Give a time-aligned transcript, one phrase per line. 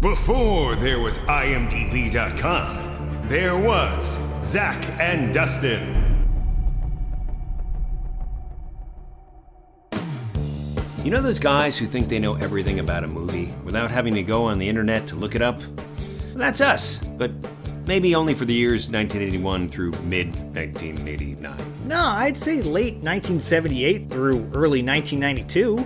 [0.00, 6.26] Before there was IMDb.com, there was Zach and Dustin.
[11.04, 14.22] You know those guys who think they know everything about a movie without having to
[14.22, 15.60] go on the internet to look it up?
[15.60, 17.30] Well, that's us, but
[17.86, 21.69] maybe only for the years 1981 through mid 1989.
[21.90, 25.84] No, I'd say late 1978 through early 1992.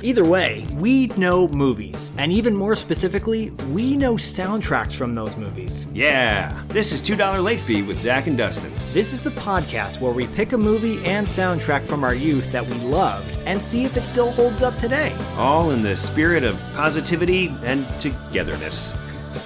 [0.02, 5.86] Either way, we know movies, and even more specifically, we know soundtracks from those movies.
[5.92, 8.72] Yeah, this is $2 Late Fee with Zach and Dustin.
[8.92, 12.66] This is the podcast where we pick a movie and soundtrack from our youth that
[12.66, 15.16] we loved and see if it still holds up today.
[15.36, 18.90] All in the spirit of positivity and togetherness.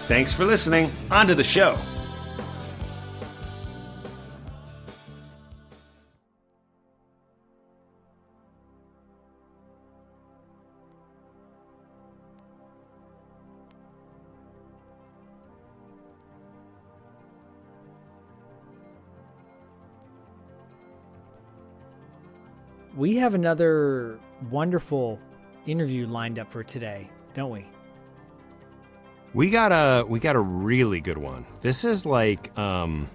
[0.08, 0.90] Thanks for listening.
[1.10, 1.78] On to the show.
[22.98, 24.18] We have another
[24.50, 25.20] wonderful
[25.66, 27.64] interview lined up for today, don't we?
[29.34, 31.46] We got a we got a really good one.
[31.60, 33.08] This is like um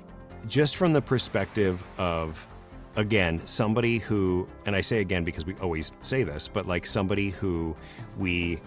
[0.48, 2.48] just from the perspective of
[2.96, 7.32] again somebody who and I say again because we always say this, but like somebody
[7.32, 7.76] who
[8.18, 8.62] we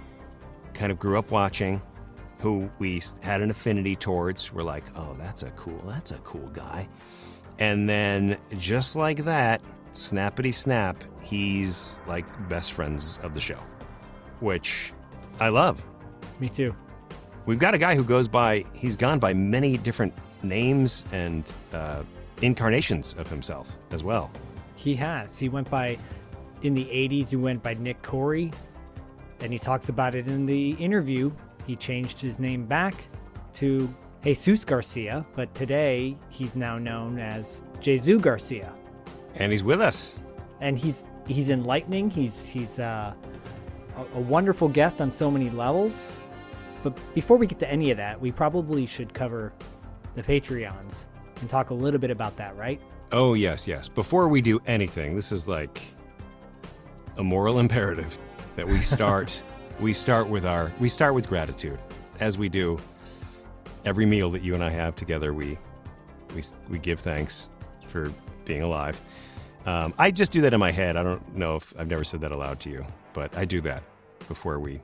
[0.74, 1.80] kind of grew up watching,
[2.40, 4.52] who we had an affinity towards.
[4.52, 6.86] We're like, "Oh, that's a cool, that's a cool guy."
[7.58, 13.58] And then just like that, snappity snap, he's like best friends of the show,
[14.40, 14.92] which
[15.40, 15.84] I love.
[16.40, 16.74] Me too.
[17.46, 22.02] We've got a guy who goes by, he's gone by many different names and uh,
[22.42, 24.30] incarnations of himself as well.
[24.74, 25.38] He has.
[25.38, 25.98] He went by,
[26.62, 28.52] in the 80s, he went by Nick Corri,
[29.40, 31.32] and he talks about it in the interview.
[31.66, 32.94] He changed his name back
[33.54, 33.92] to
[34.22, 38.72] Jesus Garcia, but today he's now known as Jsu Garcia.
[39.36, 40.18] And he's with us.
[40.60, 42.10] And he's he's enlightening.
[42.10, 43.14] He's he's uh,
[43.96, 46.08] a, a wonderful guest on so many levels.
[46.82, 49.52] But before we get to any of that, we probably should cover
[50.14, 51.06] the Patreons
[51.40, 52.80] and talk a little bit about that, right?
[53.12, 53.88] Oh, yes, yes.
[53.88, 55.82] Before we do anything, this is like
[57.16, 58.18] a moral imperative
[58.56, 59.42] that we start
[59.80, 61.78] we start with our we start with gratitude
[62.20, 62.78] as we do
[63.84, 65.58] every meal that you and I have together we
[66.34, 67.50] we we give thanks
[67.86, 68.12] for
[68.46, 68.98] being alive.
[69.66, 70.96] Um, I just do that in my head.
[70.96, 73.82] I don't know if I've never said that aloud to you, but I do that
[74.28, 74.80] before we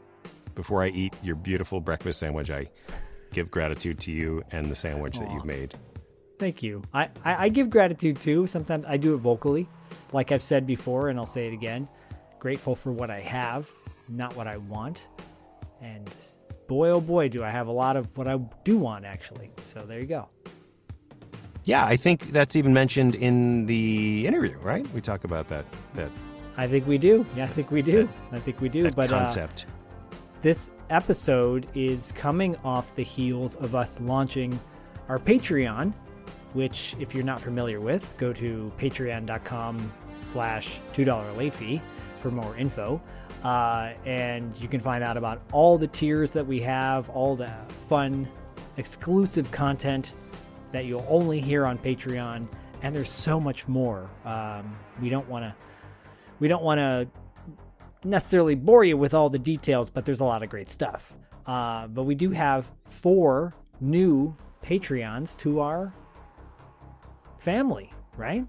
[0.55, 2.51] before I eat your beautiful breakfast sandwich.
[2.51, 2.67] I
[3.33, 5.75] give gratitude to you and the sandwich that you've made.
[6.39, 6.83] Thank you.
[6.93, 8.47] I, I, I give gratitude too.
[8.47, 9.69] Sometimes I do it vocally,
[10.13, 11.89] like I've said before, and I'll say it again.
[12.41, 13.71] Grateful for what I have,
[14.09, 15.07] not what I want.
[15.81, 16.11] And
[16.67, 19.51] boy, oh boy, do I have a lot of what I do want, actually.
[19.67, 20.29] So there you go.
[21.65, 24.87] Yeah, I think that's even mentioned in the interview, right?
[24.93, 25.65] We talk about that
[25.95, 26.11] that
[26.57, 27.25] I think we do.
[27.37, 28.09] Yeah, I think we do.
[28.31, 28.83] I think we do.
[28.83, 29.67] that but uh, concept.
[30.43, 34.59] this episode is coming off the heels of us launching
[35.09, 35.93] our Patreon,
[36.53, 39.93] which, if you're not familiar with, go to patreon.com
[40.27, 41.81] slash $2 late fee
[42.21, 43.01] for more info.
[43.43, 47.53] Uh, and you can find out about all the tiers that we have, all the
[47.89, 48.29] fun,
[48.77, 50.13] exclusive content
[50.73, 52.49] that you'll only hear on Patreon.
[52.83, 54.11] And there's so much more.
[54.25, 55.55] Um, we don't want to,
[56.41, 57.09] we don't want to
[58.05, 61.13] necessarily bore you with all the details, but there's a lot of great stuff.
[61.47, 64.35] Uh, but we do have four new
[64.65, 65.93] Patreons to our
[67.39, 68.47] family, right?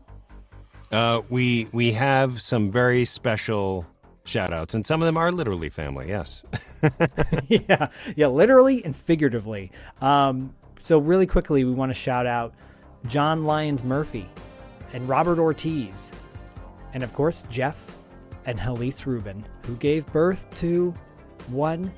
[0.92, 3.86] Uh, we we have some very special
[4.26, 6.46] shout outs, and some of them are literally family, yes.
[7.48, 9.72] yeah, yeah, literally and figuratively.
[10.02, 10.54] Um,
[10.84, 12.54] so really quickly, we want to shout out
[13.08, 14.30] John Lyons Murphy
[14.92, 16.12] and Robert Ortiz,
[16.94, 17.82] and of course Jeff
[18.46, 20.94] and Helise Rubin, who gave birth to
[21.48, 21.90] one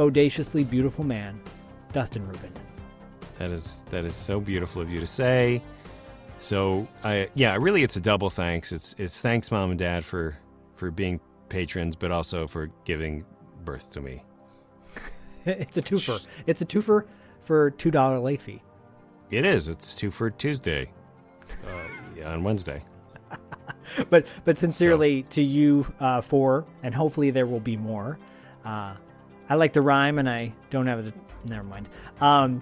[0.00, 1.40] audaciously beautiful man,
[1.92, 2.52] Dustin Rubin.
[3.38, 5.62] that is that is so beautiful of you to say.
[6.36, 8.72] So I yeah, really it's a double thanks.
[8.72, 10.36] It's it's thanks mom and dad for
[10.74, 13.24] for being patrons, but also for giving
[13.64, 14.24] birth to me.
[15.44, 16.26] it's a twofer.
[16.48, 17.04] It's a twofer
[17.46, 18.62] for two dollar late fee.
[19.30, 19.68] It is.
[19.68, 20.90] It's two for Tuesday
[21.66, 22.82] uh, on Wednesday.
[24.10, 28.18] but but sincerely to you uh, four, and hopefully there will be more.
[28.64, 28.96] Uh,
[29.48, 31.14] I like to rhyme, and I don't have it.
[31.48, 31.88] Never mind.
[32.20, 32.60] Um,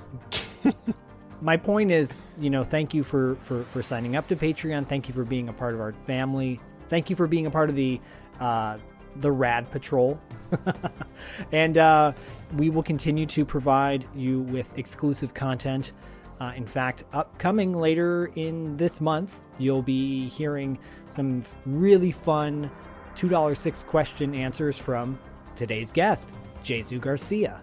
[1.41, 4.87] my point is, you know, thank you for, for for signing up to Patreon.
[4.87, 6.61] Thank you for being a part of our family.
[6.89, 8.01] Thank you for being a part of the
[8.41, 8.79] uh,
[9.17, 10.21] the Rad Patrol.
[11.53, 12.13] and uh,
[12.57, 15.93] we will continue to provide you with exclusive content.
[16.41, 22.71] Uh, in fact, upcoming later in this month, you'll be hearing some really fun
[23.15, 25.19] $2.06 question answers from
[25.55, 26.29] today's guest,
[26.65, 27.63] Jsu Garcia.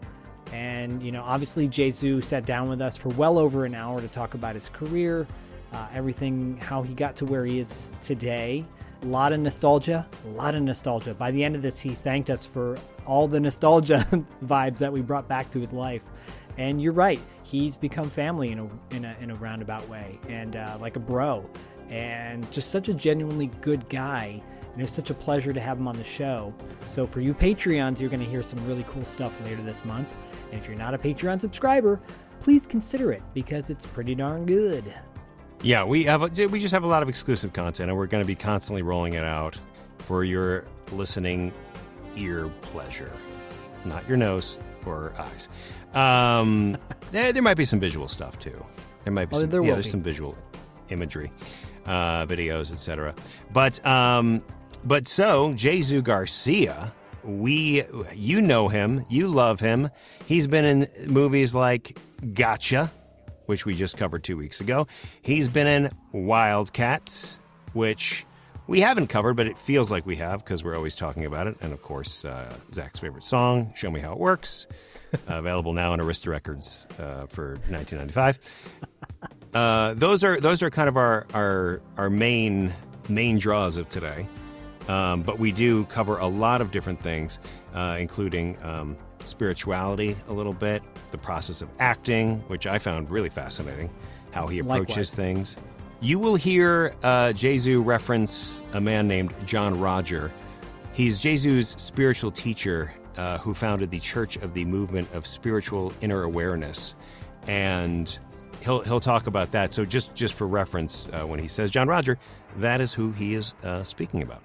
[0.53, 4.07] And, you know, obviously, Jsu sat down with us for well over an hour to
[4.07, 5.27] talk about his career,
[5.73, 8.65] uh, everything, how he got to where he is today.
[9.03, 11.15] A lot of nostalgia, a lot of nostalgia.
[11.15, 12.77] By the end of this, he thanked us for
[13.07, 14.05] all the nostalgia
[14.45, 16.03] vibes that we brought back to his life.
[16.57, 20.55] And you're right, he's become family in a in a, in a roundabout way, and
[20.55, 21.49] uh, like a bro,
[21.89, 24.41] and just such a genuinely good guy.
[24.71, 26.53] And it was such a pleasure to have him on the show.
[26.87, 30.07] So for you Patreons, you're going to hear some really cool stuff later this month.
[30.51, 31.99] And if you're not a Patreon subscriber,
[32.39, 34.93] please consider it because it's pretty darn good.
[35.63, 38.23] Yeah, we have a, we just have a lot of exclusive content, and we're going
[38.23, 39.57] to be constantly rolling it out
[39.99, 41.53] for your listening
[42.15, 43.11] ear pleasure,
[43.85, 45.49] not your nose or eyes.
[45.93, 46.77] Um,
[47.11, 48.65] there, there, might be some visual stuff too.
[49.03, 49.91] There might be oh, some, there yeah, there's be.
[49.91, 50.35] some visual
[50.89, 51.31] imagery,
[51.85, 53.13] uh, videos, etc.
[53.53, 54.43] But um,
[54.83, 56.91] but so Jsu Garcia,
[57.23, 59.89] we you know him, you love him.
[60.25, 61.97] He's been in movies like
[62.33, 62.91] Gotcha,
[63.51, 64.87] which we just covered two weeks ago.
[65.21, 67.37] He's been in Wildcats,
[67.73, 68.25] which
[68.65, 71.57] we haven't covered, but it feels like we have because we're always talking about it.
[71.61, 74.67] And of course, uh, Zach's favorite song, "Show Me How It Works,"
[75.13, 78.39] uh, available now on Arista Records uh, for 1995.
[79.53, 82.71] Uh, those are those are kind of our our our main
[83.09, 84.25] main draws of today.
[84.87, 87.41] Um, but we do cover a lot of different things,
[87.73, 93.29] uh, including um, spirituality a little bit, the process of acting, which I found really
[93.29, 93.89] fascinating,
[94.31, 95.13] how he approaches Likewise.
[95.13, 95.57] things.
[95.99, 100.31] You will hear uh, Jsu reference a man named John Roger.
[100.93, 106.23] He's Jsu's spiritual teacher uh, who founded the Church of the Movement of Spiritual Inner
[106.23, 106.95] Awareness.
[107.47, 108.19] And
[108.63, 109.73] he'll, he'll talk about that.
[109.73, 112.17] So, just, just for reference, uh, when he says John Roger,
[112.57, 114.41] that is who he is uh, speaking about.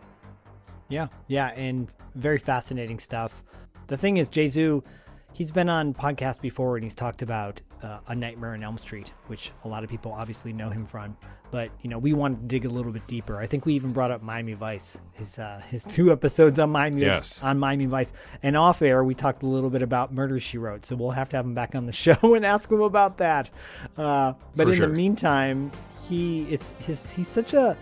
[0.89, 3.43] Yeah, yeah, and very fascinating stuff.
[3.89, 4.85] The thing is, Jsu,
[5.37, 9.13] he's been on podcasts before and he's talked about uh, A Nightmare in Elm Street,
[9.27, 11.15] which a lot of people obviously know him from.
[11.51, 13.37] But you know, we wanted to dig a little bit deeper.
[13.37, 17.03] I think we even brought up Miami Vice, his uh, his two episodes on Miami
[17.03, 17.45] Yes.
[17.45, 20.87] on Miami Vice, and off air we talked a little bit about Murder She Wrote.
[20.87, 23.51] So we'll have to have him back on the show and ask him about that.
[23.97, 24.87] Uh, but For in sure.
[24.89, 25.71] the meantime,
[26.09, 27.77] he is his he's such a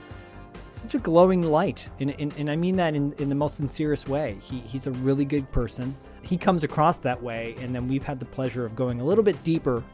[0.75, 4.07] such a glowing light and, and, and i mean that in, in the most sincerest
[4.09, 8.05] way he, he's a really good person he comes across that way and then we've
[8.05, 9.85] had the pleasure of going a little bit deeper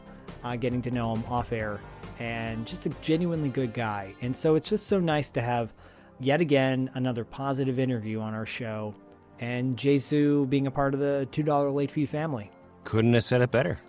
[0.43, 1.79] uh, getting to know him off air
[2.19, 5.73] and just a genuinely good guy and so it's just so nice to have
[6.19, 8.93] yet again another positive interview on our show
[9.39, 12.51] and Jsu being a part of the $2 late fee family
[12.83, 13.79] Couldn't have said it better.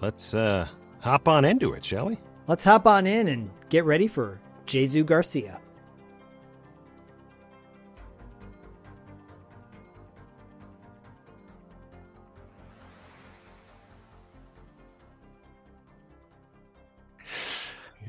[0.00, 0.68] Let's uh,
[1.02, 2.18] hop on into it, shall we?
[2.48, 5.60] let's hop on in and get ready for Jsu Garcia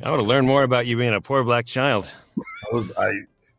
[0.04, 2.14] I want to learn more about you being a poor black child.
[2.38, 3.10] I was I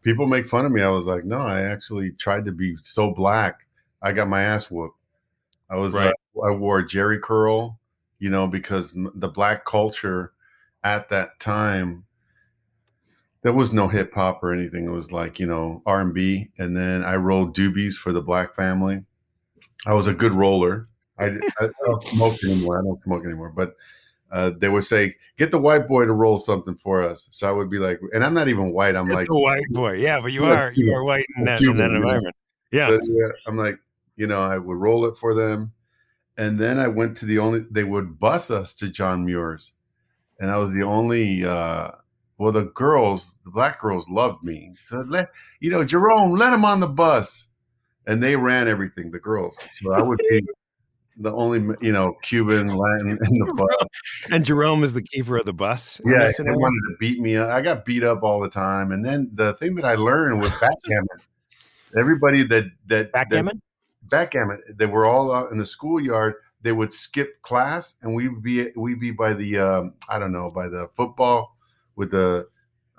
[0.02, 0.82] people make fun of me.
[0.82, 3.67] I was like, no, I actually tried to be so black.
[4.02, 4.96] I got my ass whooped.
[5.70, 6.14] I was Right.
[6.37, 7.79] uh, I wore a Jheri curl,
[8.20, 10.33] you know, because the black culture
[10.85, 12.04] at that time
[13.42, 14.87] there was no hip hop or anything.
[14.87, 18.23] It was like you know R and B, and then I rolled doobies for the
[18.23, 19.04] black family.
[19.87, 20.88] I was a good roller.
[21.18, 22.78] I, I, I don't smoke anymore.
[22.78, 23.75] I don't smoke anymore, but
[24.30, 27.52] uh, they would say, "Get the white boy to roll something for us." So I
[27.52, 28.97] would be like, and I'm not even white.
[28.97, 29.92] I'm like, a white boy.
[29.94, 31.97] Yeah, but you are you are white in that, in that Cuban, you know.
[31.97, 32.37] environment.
[32.70, 32.88] Yeah.
[32.88, 33.78] So, yeah, I'm like,
[34.16, 35.73] you know, I would roll it for them,
[36.37, 37.64] and then I went to the only.
[37.70, 39.73] They would bus us to John Muir's,
[40.40, 41.44] and I was the only.
[41.44, 41.92] uh
[42.38, 44.73] Well, the girls, the black girls, loved me.
[44.87, 45.30] So let
[45.61, 47.49] you know, Jerome, let him on the bus,
[48.06, 49.11] and they ran everything.
[49.11, 50.42] The girls, so I would be
[51.18, 54.30] the only, you know, Cuban Latin in the bus.
[54.30, 56.00] And Jerome is the keeper of the bus.
[56.00, 57.48] in Yeah, they wanted to beat me up.
[57.50, 60.52] I got beat up all the time, and then the thing that I learned was
[60.52, 61.18] backgammon.
[61.98, 63.60] Everybody that that that- backgammon
[64.08, 64.60] backgammon.
[64.75, 66.34] They were all out in the schoolyard.
[66.62, 70.50] They would skip class, and we'd be we'd be by the um, I don't know
[70.50, 71.56] by the football
[71.96, 72.48] with the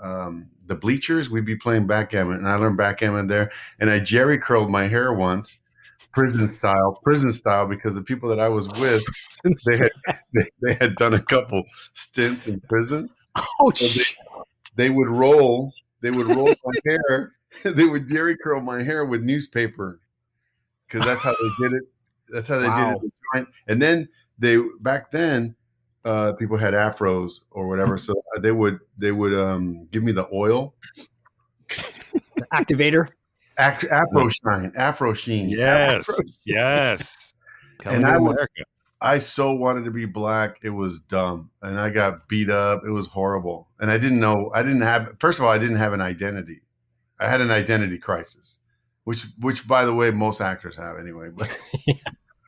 [0.01, 1.29] um, the bleachers.
[1.29, 3.51] We'd be playing backgammon, and I learned backgammon there.
[3.79, 5.59] And I Jheri curled my hair once,
[6.11, 9.03] prison style, prison style, because the people that I was with,
[9.43, 9.91] since they had
[10.33, 11.63] they, they had done a couple
[11.93, 13.09] stints in prison.
[13.35, 14.07] Oh, So shit.
[14.75, 15.73] They would roll.
[16.01, 17.31] They would roll my hair.
[17.63, 19.99] They would Jheri curl my hair with newspaper
[20.87, 21.83] because that's how they did it.
[22.31, 22.99] That's how they Wow.
[23.33, 23.47] did it.
[23.67, 25.55] And then they back then
[26.05, 30.27] uh, people had afros or whatever, so they would they would um, give me the
[30.31, 30.75] oil.
[32.53, 33.09] Activator.
[33.59, 35.49] Ac- Afro shine, Afro sheen.
[35.49, 37.33] Yes, Afro- yes.
[37.81, 38.63] Coming And I America.
[39.01, 40.57] I so wanted to be black.
[40.63, 41.49] It was dumb.
[41.61, 42.81] And I got beat up.
[42.85, 43.69] It was horrible.
[43.79, 46.61] And I didn't know, I didn't have, first of all, I didn't have an identity.
[47.19, 48.59] I had an identity crisis,
[49.05, 51.29] which, which by the way, most actors have anyway.
[51.33, 51.47] But,
[51.87, 51.93] Yeah.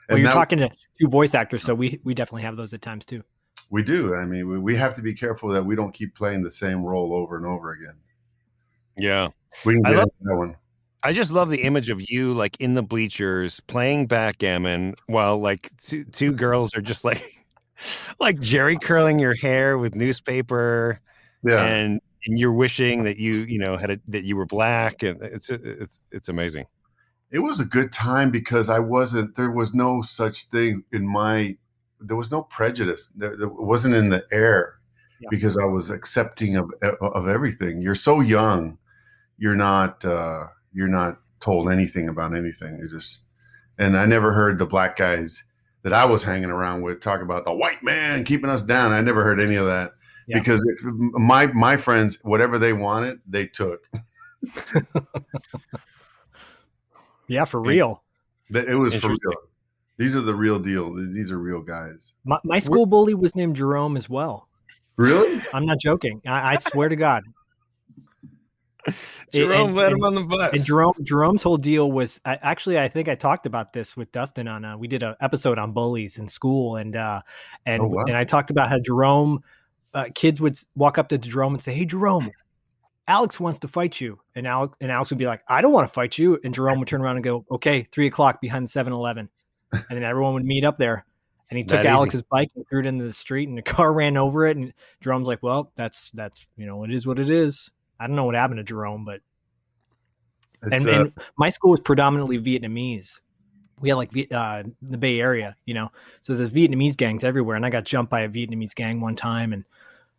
[0.10, 2.82] Well, you're that- talking to two voice actors, so we we definitely have those at
[2.82, 3.24] times too.
[3.72, 4.14] we do.
[4.16, 6.84] I mean, we, we have to be careful that we don't keep playing the same
[6.84, 7.96] role over and over again.
[8.98, 9.30] Yeah.
[9.66, 10.56] We can I get love- into that one.
[11.04, 15.70] I just love the image of you like in the bleachers playing backgammon while like
[15.78, 17.22] two, two girls are just like
[18.20, 21.00] like Jheri curling your hair with newspaper
[21.44, 21.64] Yeah.
[21.66, 25.22] and and you're wishing that you you know had a, that you were black and
[25.24, 26.66] it's it's it's amazing.
[27.32, 31.56] it was a good time because I wasn't there was no such thing in my
[32.00, 34.76] there was no prejudice there, there wasn't in the air
[35.20, 35.30] Yeah.
[35.32, 38.78] because I was accepting of of everything you're so young
[39.40, 43.22] you're not uh you're not told anything about anything you just
[43.80, 45.44] and I never heard the black guys
[45.84, 49.02] that I was hanging around with talk about the white man keeping us down I
[49.02, 49.92] never heard any of that
[50.28, 50.40] Yeah.
[50.40, 53.88] because if my my friends whatever they wanted they took
[57.28, 58.04] Yeah, for real.
[58.50, 59.38] That- it was for real
[59.98, 63.56] these are the real deal these are real guys My, my school bully was named
[63.56, 64.48] Jerome as well.
[64.98, 65.40] Really?
[65.54, 66.22] I'm not joking.
[66.28, 67.24] I, I swear to God.
[69.34, 70.56] Jerome and- let him and- on the bus.
[70.56, 74.12] And Jerome, Jerome's whole deal was I, actually, I think I talked about this with
[74.12, 74.66] Dustin on.
[74.66, 77.22] Uh, we did an episode on bullies in school, and uh,
[77.66, 78.04] and Oh, wow.
[78.08, 79.44] and I talked about how Jerome,
[79.94, 82.30] uh, kids would walk up to Jerome and say, "Hey, Jerome,
[83.08, 85.88] Alex wants to fight you," and Alex and Alex would be like, "I don't want
[85.88, 89.30] to fight you," and Jerome would turn around and go, "Okay, three o'clock behind 7-Eleven.
[89.74, 91.06] and then everyone would meet up there.
[91.50, 91.90] And he took That easy.
[91.90, 94.58] Alex's bike and threw it into the street, and the car ran over it.
[94.58, 97.72] And Jerome's like, "Well, that's that's you know, it is what it is."
[98.02, 99.22] I don't know what happened to Jerome, but
[100.64, 103.20] and, uh, and my school was predominantly Vietnamese.
[103.80, 105.90] We had like uh, the Bay Area, you know,
[106.22, 107.56] so there's Vietnamese gangs everywhere.
[107.56, 109.66] And I got jumped by a Vietnamese gang one time, and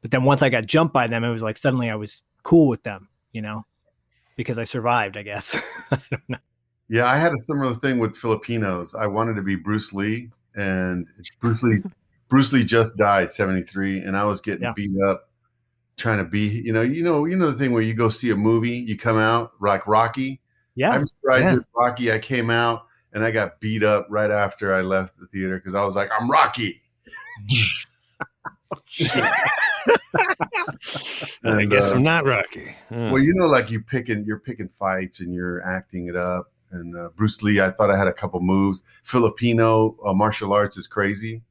[0.00, 2.68] but then once I got jumped by them, it was like suddenly I was cool
[2.68, 3.64] with them, you know,
[4.36, 5.16] because I survived.
[5.16, 5.56] I guess.
[5.90, 6.38] I don't know.
[6.88, 8.94] yeah, I had a similar thing with Filipinos.
[8.94, 11.82] I wanted to be Bruce Lee, and it's Bruce Lee.
[12.28, 14.72] Bruce Lee just died, seventy three, and I was getting Yeah.
[14.74, 15.28] beat up
[15.96, 16.48] trying to be.
[16.48, 18.96] You know, you know, you know the thing where you go see a movie, you
[18.96, 20.40] come out like Rocky.
[20.74, 21.56] Yeah, remember I Yeah.
[21.76, 22.12] Rocky.
[22.12, 25.74] I came out and I got beat up right after I left the theater because
[25.74, 26.80] I was like, I'm Rocky.
[31.44, 32.74] I guess uh, I'm not Rocky.
[32.88, 33.10] Huh.
[33.12, 36.52] Well, you know, like you picking, you're picking fights and you're acting it up.
[36.70, 38.82] And uh, Bruce Lee, I thought I had a couple moves.
[39.02, 41.42] Filipino uh, martial arts is crazy.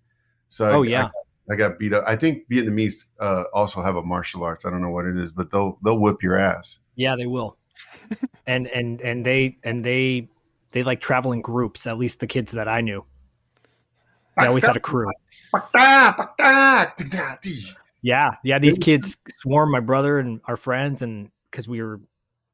[0.48, 1.06] So I, Oh, yeah.
[1.06, 1.10] I,
[1.50, 2.04] I got beat up.
[2.08, 4.66] I think Vietnamese uh, also have a martial arts.
[4.66, 6.80] I don't know what it is, but they'll they'll whip your ass.
[6.96, 7.58] yeah, they will.
[8.48, 10.30] and and and they and they
[10.72, 11.88] they like travel in groups.
[11.88, 13.04] At least the kids that I knew,
[14.38, 15.10] they always had a crew.
[18.04, 18.58] Yeah, yeah.
[18.60, 22.02] These kids swarmed my brother and our friends, and because we were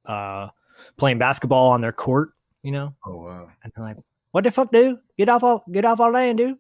[0.06, 0.50] uh,
[0.98, 2.32] playing basketball on their court,
[2.64, 3.50] you know, Oh wow!
[3.64, 3.98] and they're like,
[4.32, 5.00] "What the fuck, dude?
[5.18, 6.58] Get off our get off our land, dude!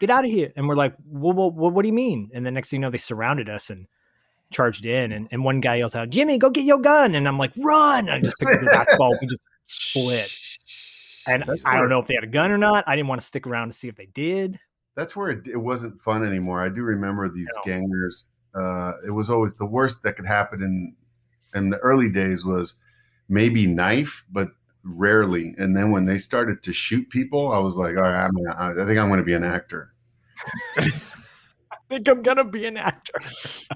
[0.00, 1.36] Get out of here!" And we're like, "What?
[1.36, 1.54] What?
[1.54, 3.86] What, what do you mean?" And the next thing you know, they surrounded us and
[4.50, 7.38] charged in, and, and one guy yells out, "Jimmy, go get your gun!" And I'm
[7.38, 9.16] like, "Run!" And I just picked up the basketball.
[9.20, 10.30] We just split.
[11.26, 12.84] And That's I don't know if they had a gun or not.
[12.86, 14.58] I didn't want to stick around to see if they did.
[14.94, 16.60] That's where it, it wasn't fun anymore.
[16.60, 17.72] I do remember these No.
[17.72, 18.30] gangers.
[18.54, 20.94] Uh, it was always the worst that could happen in
[21.54, 22.74] in the early days was
[23.28, 24.48] maybe knife, but
[24.84, 25.54] rarely.
[25.58, 28.54] And then when they started to shoot people, I was like, all right, I'm gonna,
[28.58, 29.90] I I think I'm going to be an actor.
[30.76, 33.12] I think I'm gonna be an actor.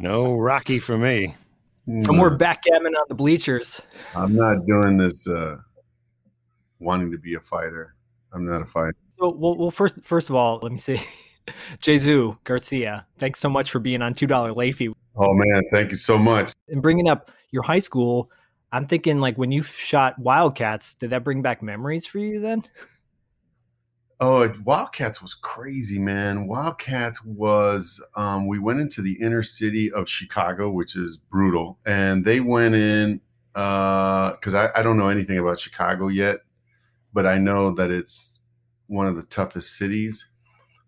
[0.00, 1.34] no Rocky for me.
[1.86, 3.80] No more backgammon on the bleachers.
[4.14, 5.56] I'm not doing this uh,
[6.80, 7.94] wanting to be a fighter.
[8.32, 8.96] I'm not a fighter.
[9.18, 11.00] So, well, well, first, first of all, let me say,
[11.82, 14.78] Jesus Garcia, thanks so much for being on Two Dollar Late
[15.16, 16.52] Oh man, thank you so much.
[16.68, 18.30] and bringing up your high school.
[18.70, 22.64] I'm thinking, like, when you shot Wildcats, did that bring back memories for you then?
[24.20, 26.48] Oh, Wildcats was crazy, man.
[26.48, 32.25] Wildcats was um, we went into the inner city of Chicago, which is brutal, and
[32.25, 33.20] they went in
[33.52, 36.38] because I, I don't know anything about Chicago yet,
[37.12, 38.40] but I know that it's
[38.88, 40.28] one of the toughest cities.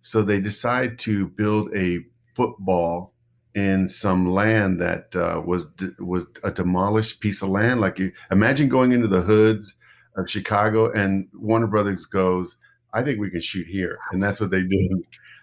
[0.00, 2.00] So they decide to build a
[2.34, 3.14] football
[3.54, 7.80] in some land that uh, was was a demolished piece of land.
[7.80, 9.74] Like you imagine going into the hoods
[10.16, 12.56] of Chicago, and Warner Brothers goes,
[12.92, 14.92] "I think we can shoot here," and that's what they did.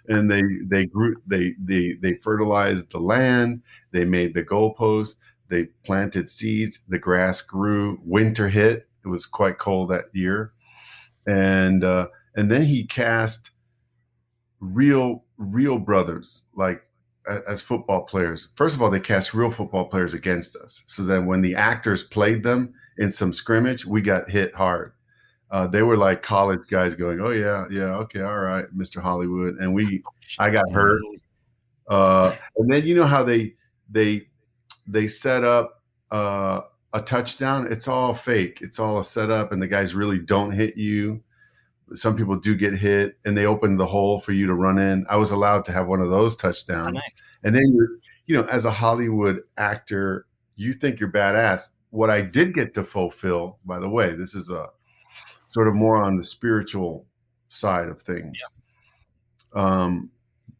[0.08, 3.62] And they they grew they they they fertilized the land.
[3.92, 5.16] They made the goalpost.
[5.50, 6.80] They planted seeds.
[6.88, 8.00] The grass grew.
[8.04, 8.88] Winter hit.
[9.04, 10.54] It was quite cold that year,
[11.26, 13.52] and uh, and then he cast
[14.60, 16.84] real real brothers like
[17.48, 18.50] as football players.
[18.56, 20.84] First of all, they cast real football players against us.
[20.88, 24.94] So then when the actors played them in some scrimmage, we got hit hard.
[25.50, 29.02] Uh, they were like college guys going, "Oh yeah, yeah, okay, all right, Mr.
[29.02, 30.04] Hollywood," and we,
[30.40, 31.02] I got hurt.
[31.88, 33.56] Uh, and then you know how they
[33.90, 34.28] they
[34.88, 35.82] they set up
[36.12, 36.62] uh,
[36.94, 37.68] a touchdown.
[37.72, 38.60] It's all fake.
[38.62, 41.24] It's all a setup, and the guys really don't hit you
[41.94, 45.06] some people do get hit and they open the hole for you to run in.
[45.10, 46.90] I was allowed to have one of those touchdowns.
[46.90, 47.22] Oh, nice.
[47.44, 47.90] And then you're,
[48.26, 50.26] you know, as a Hollywood actor,
[50.56, 51.70] you think you're badass.
[51.92, 54.68] What I did get to fulfill, by the way, this is a
[55.50, 57.06] sort of more on the spiritual
[57.50, 58.38] side of things.
[59.56, 59.62] Yeah.
[59.62, 60.10] Um,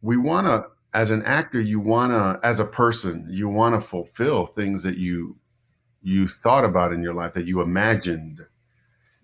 [0.00, 3.86] we want to, as an actor, you want to, as a person, you want to
[3.86, 5.36] fulfill things that you
[6.00, 8.46] you thought about in your life that you imagined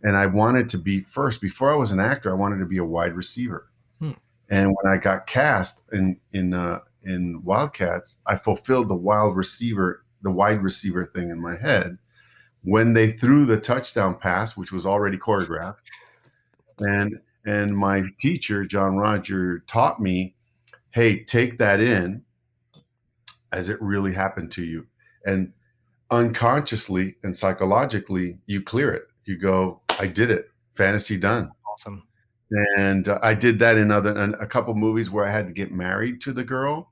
[0.04, 2.30] and I wanted to be first before I was an actor.
[2.30, 4.12] I wanted to be a wide receiver, hmm.
[4.50, 10.04] and when I got cast in in uh, in Wildcats, I fulfilled the wild receiver,
[10.22, 11.98] the wide receiver thing in my head.
[12.62, 15.76] When they threw the touchdown pass, which was already choreographed,
[16.78, 20.34] and and my teacher John Roger taught me,
[20.90, 22.22] hey, take that in
[23.52, 24.86] as it really happened to you,
[25.24, 25.52] and
[26.10, 31.50] unconsciously and psychologically you clear it you go, I did it, fantasy done.
[31.70, 32.02] Awesome.
[32.76, 35.52] And uh, I did that in other in a couple movies where I had to
[35.52, 36.90] get married to the girl.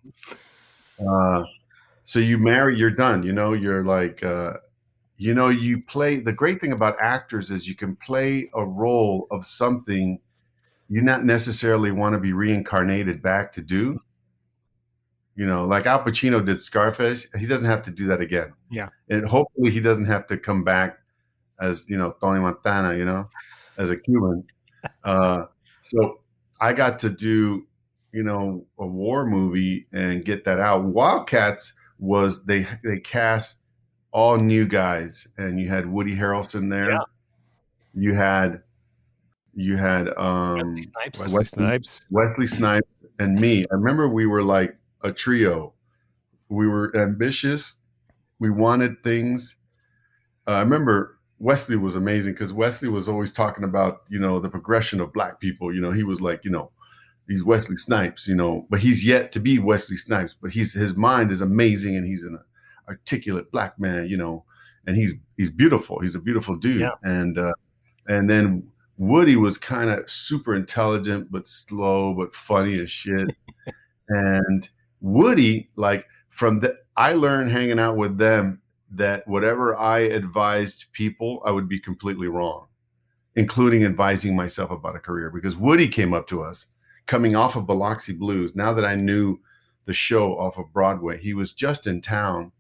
[1.07, 1.43] Uh,
[2.03, 3.23] so you marry, you're done.
[3.23, 4.55] You know, you're like, uh,
[5.19, 6.19] you know, you play.
[6.19, 10.19] The great thing about actors is you can play a role of something
[10.89, 14.01] you not necessarily want to be reincarnated back to do.
[15.37, 17.27] You know, like Al Pacino did Scarface.
[17.39, 18.53] He doesn't have to do that again.
[18.71, 18.89] Yeah.
[19.09, 20.99] And hopefully he doesn't have to come back
[21.63, 23.29] as you know Tony Montana, you know,
[23.79, 24.45] as a Cuban.
[25.05, 25.45] Uh,
[25.81, 26.19] so
[26.61, 27.65] I got to do
[28.11, 30.83] you know a war movie and get that out.
[30.83, 33.59] Wildcats was they they cast
[34.11, 36.91] all new guys, and you had Woody Harrelson there.
[36.91, 36.99] Yeah.
[37.95, 38.63] You had
[39.55, 41.21] you had um, Wesley Snipes.
[41.21, 43.65] Wesley, Wesley Snipes, Wesley Snipes, and me.
[43.71, 45.75] I remember we were like a trio.
[46.49, 47.75] We were ambitious.
[48.39, 49.57] We wanted things.
[50.47, 54.49] Uh, I remember Wesley was amazing because Wesley was always talking about, you know, the
[54.49, 55.75] progression of black people.
[55.75, 56.71] You know, he was like, you know,
[57.29, 60.95] he's Wesley Snipes, you know, but he's yet to be Wesley Snipes, but he's his
[60.95, 62.39] mind is amazing and he's an
[62.89, 64.45] articulate black man, you know,
[64.87, 65.99] and he's he's beautiful.
[65.99, 66.81] He's a beautiful dude.
[66.81, 66.93] Yeah.
[67.03, 67.55] And uh
[68.07, 68.63] and then
[68.97, 73.35] Woody was kind of super intelligent but slow but funny as shit.
[74.09, 74.69] and
[75.01, 78.62] Woody, like from the I learned hanging out with them
[78.95, 82.67] that whatever I advised people, I would be completely wrong,
[83.37, 85.31] including advising myself about a career.
[85.31, 86.67] Because Woody came up to us
[87.07, 88.55] coming off of Biloxi Blues.
[88.55, 89.39] Now that I knew
[89.87, 92.53] the show off of Broadway, he was just in town.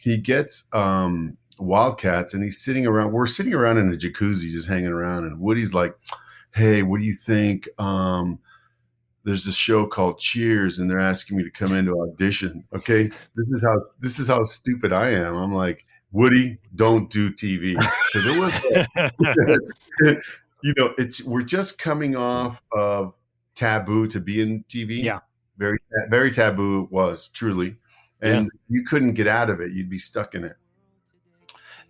[0.00, 3.12] He gets um, Wildcats and he's sitting around.
[3.12, 5.24] We're sitting around in a jacuzzi just hanging around.
[5.24, 5.94] And Woody's like,
[6.54, 7.68] Hey, what do you think?
[7.78, 8.38] Um,
[9.24, 12.64] there's this show called Cheers, and they're asking me to come in to audition.
[12.74, 15.36] Okay, this is how this is how stupid I am.
[15.36, 17.76] I'm like, Woody, don't do TV
[18.12, 20.20] because it was,
[20.62, 23.14] you know, it's we're just coming off of
[23.54, 25.02] taboo to be in TV.
[25.02, 25.20] Yeah,
[25.58, 27.76] very very taboo it was truly,
[28.20, 28.58] and yeah.
[28.68, 29.72] you couldn't get out of it.
[29.72, 30.56] You'd be stuck in it.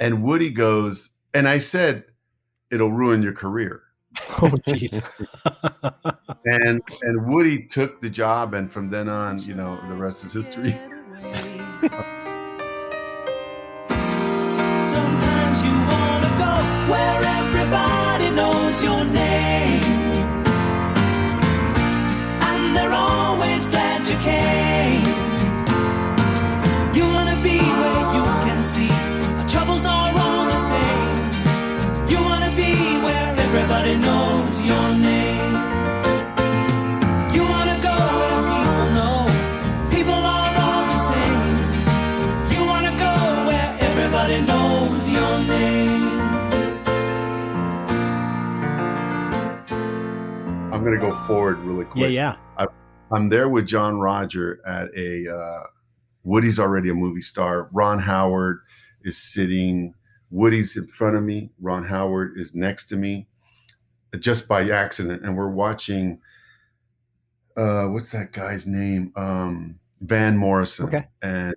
[0.00, 2.04] And Woody goes, and I said,
[2.70, 3.82] it'll ruin your career.
[4.42, 5.02] Oh, jeez.
[6.44, 10.32] and and Woody took the job, and from then on, you know, the rest is
[10.32, 10.74] history.
[50.82, 52.10] I'm going to go forward really quick.
[52.10, 52.66] Yeah, yeah.
[53.12, 55.32] i am there with John Roger at a.
[55.32, 55.66] Uh,
[56.24, 57.68] Woody's already a movie star.
[57.70, 58.62] Ron Howard
[59.02, 59.94] is sitting
[60.32, 61.50] Woody's in front of me.
[61.60, 63.28] Ron Howard is next to me,
[64.18, 66.18] just by accident, and we're watching.
[67.56, 69.12] Uh, what's that guy's name?
[69.14, 70.86] Um, Van Morrison.
[70.86, 71.06] Okay.
[71.22, 71.54] And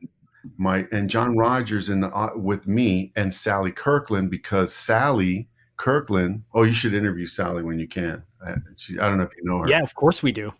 [0.57, 6.43] my and John Rogers in the uh, with me and Sally Kirkland because Sally Kirkland.
[6.53, 8.21] Oh, you should interview Sally when you can.
[8.45, 9.67] I, she, I don't know if you know her.
[9.67, 10.53] Yeah, of course we do.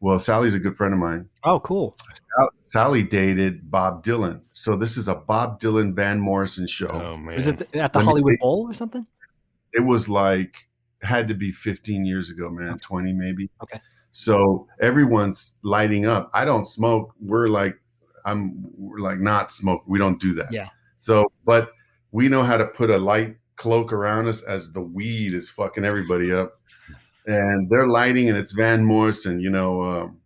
[0.00, 1.28] Well, Sally's a good friend of mine.
[1.44, 1.94] Oh, cool.
[2.54, 6.88] Sally dated Bob Dylan, so this is a Bob Dylan Van Morrison show.
[6.88, 7.36] Oh man.
[7.36, 8.40] Was it th- at the Let Hollywood think.
[8.40, 9.06] Bowl or something?
[9.74, 10.54] It was like
[11.02, 13.50] had to be 15 years ago, man, 20 maybe.
[13.62, 13.80] Okay.
[14.10, 16.30] So everyone's lighting up.
[16.34, 17.14] I don't smoke.
[17.20, 17.76] We're like,
[18.24, 19.82] I'm we're like not smoke.
[19.86, 20.52] We don't do that.
[20.52, 20.68] Yeah.
[20.98, 21.70] So, but
[22.12, 25.84] we know how to put a light cloak around us as the weed is fucking
[25.84, 26.59] everybody up.
[27.26, 30.20] And they're lighting, and it's Van Morrison, you know, um,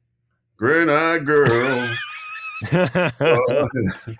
[0.57, 1.94] Green Eyed Girl.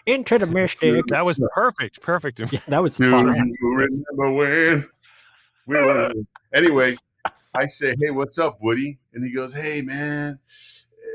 [0.07, 1.05] Into the mystic.
[1.09, 2.01] that was perfect.
[2.01, 2.41] Perfect.
[2.53, 4.87] Yeah, that was Do you remember when
[5.67, 6.13] we were?
[6.55, 6.97] Anyway,
[7.57, 10.39] I say, "Hey, what's up, Woody?" And he goes, "Hey, man,"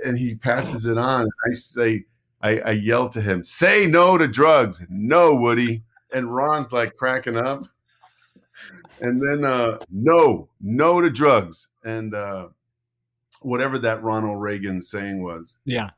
[0.05, 1.21] and he passes it on.
[1.21, 2.03] And I say,
[2.41, 7.37] I, I yell to him, "Say no to drugs, no, Woody." And Ron's like cracking
[7.37, 7.61] up,
[9.01, 12.47] and then uh, no, no to drugs, and uh,
[13.41, 15.89] whatever that Ronald Reagan saying was Yeah.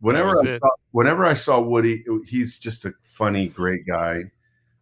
[0.00, 4.24] whenever was I saw, whenever I saw Woody, he's just a funny, great guy,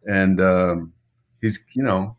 [0.05, 0.93] and um,
[1.41, 2.17] he's you know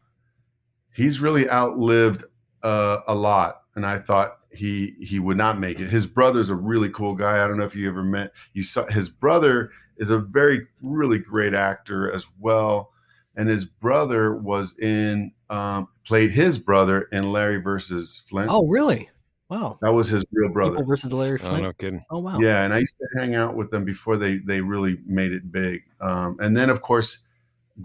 [0.95, 2.25] he's really outlived
[2.63, 3.63] uh, a lot.
[3.75, 5.89] And I thought he he would not make it.
[5.91, 7.43] His brother's a really cool guy.
[7.43, 8.33] I don't know if you ever met.
[8.53, 12.92] You saw his brother is a very really great actor as well,
[13.37, 18.51] and his brother was in um, played his brother in Larry versus Flynt.
[18.51, 19.09] Oh, really?
[19.49, 19.79] Wow.
[19.83, 20.77] that was his real brother.
[20.77, 21.59] People versus Larry Flynt.
[21.59, 22.03] Oh no kidding.
[22.11, 22.39] Oh, wow.
[22.41, 25.53] Yeah, and I used to hang out with them before they they really made it
[25.53, 25.83] big.
[26.01, 27.19] Um, and then, of course,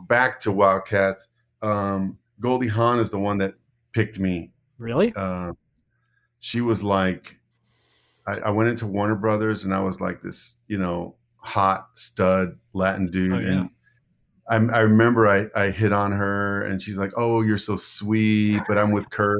[0.08, 1.28] back to Wildcats.
[1.62, 3.56] Um, Goldie Hawn is the one that
[3.92, 4.52] picked me.
[4.78, 5.12] Really?
[5.16, 5.54] Uh,
[6.40, 7.36] she was like,
[8.28, 12.58] I, I went into Warner Brothers, and I was like this, you know, hot stud
[12.74, 13.34] Latin dude.
[13.34, 13.48] Oh, yeah.
[13.48, 13.70] And
[14.50, 18.62] I, I remember I, I hit on her, and she's like, "Oh, you're so sweet,"
[18.68, 19.40] but I'm with Kurt.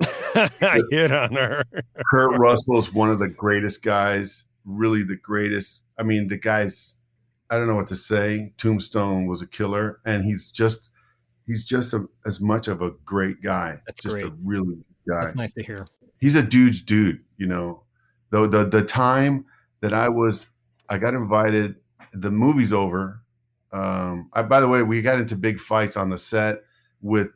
[0.00, 1.64] I hit on her.
[2.10, 5.82] Kurt Russell is one of the greatest guys, really the greatest.
[5.98, 6.96] I mean, the guy's
[7.50, 8.52] I don't know what to say.
[8.56, 10.90] Tombstone was a killer, and he's just
[11.46, 13.80] he's just a, as much of a great guy.
[13.86, 15.24] That's just a really good guy.
[15.24, 15.86] That's nice to hear.
[16.20, 17.82] He's a dude's dude, you know.
[18.30, 19.44] Though the the time
[19.80, 20.48] that I was
[20.88, 21.76] I got invited,
[22.12, 23.22] the movie's over.
[23.76, 26.62] Um, I, by the way, we got into big fights on the set
[27.02, 27.32] with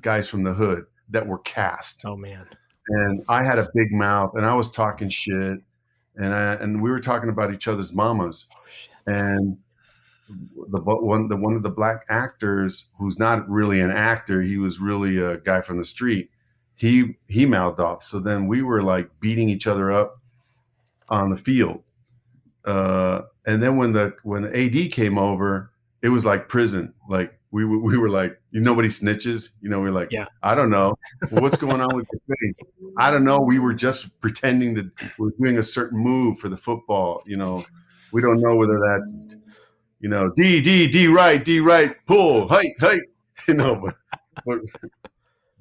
[0.00, 2.46] guys from the hood that were cast Oh, man.
[2.88, 5.58] and I had a big mouth, and I was talking shit,
[6.16, 8.90] and I, and we were talking about each other's mamas, Oh, shit.
[9.16, 9.56] and
[10.70, 14.78] the one the one of the black actors who's not really an actor, he was
[14.78, 16.30] really a guy from the street.
[16.74, 18.02] He he mouthed off.
[18.02, 20.20] So then we were like beating each other up
[21.08, 21.82] on the field,
[22.64, 25.71] uh, and then when the when the AD came over,
[26.02, 26.92] it was like prison.
[27.08, 29.50] Like we were- we were like, you nobody snitches.
[29.60, 30.26] You know, we are like, Yeah.
[30.42, 30.92] I don't know.
[31.30, 32.60] Well, what's going on with your face?
[32.98, 33.40] I don't know.
[33.40, 37.22] We were just pretending that we're doing a certain move for the football.
[37.26, 37.64] You know,
[38.12, 39.14] we don't know whether that's,
[40.00, 43.02] you know, D, D, D right, D right, pull, height, height.
[43.48, 43.94] You know, but,
[44.46, 44.58] but,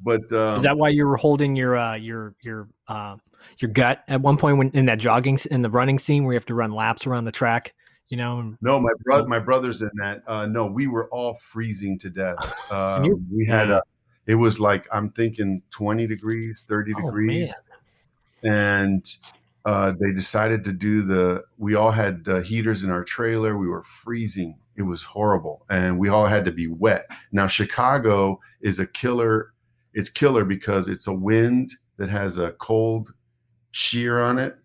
[0.04, 3.17] but um, Is that why you were holding your uh, your your uh,
[3.58, 6.38] your gut at one point when in that jogging in the running scene where you
[6.38, 7.73] have to run laps around the track?
[8.12, 10.21] You know, no, my brother, my brother's in that.
[10.28, 12.38] Uh, no, we were all freezing to death.
[12.71, 13.82] Um, you- we had a,
[14.28, 17.54] it was like, I'm thinking 20 degrees, 30 oh degrees.
[18.43, 19.17] man, and
[19.65, 23.67] uh, they decided to do the we all had uh, heaters in our trailer we
[23.67, 28.80] were freezing it was horrible and we all had to be wet now chicago is
[28.80, 29.54] a killer
[29.93, 33.13] it's killer because it's a wind that has a cold
[33.69, 34.58] shear on it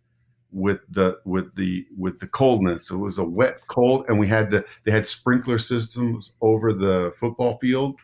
[0.52, 4.28] with the with the with the coldness so it was a wet cold and we
[4.28, 7.96] had the they had sprinkler systems over the football field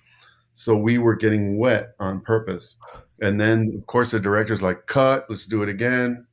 [0.55, 2.77] so we were getting wet on purpose
[3.21, 6.27] and then of course the director's like cut let's do it again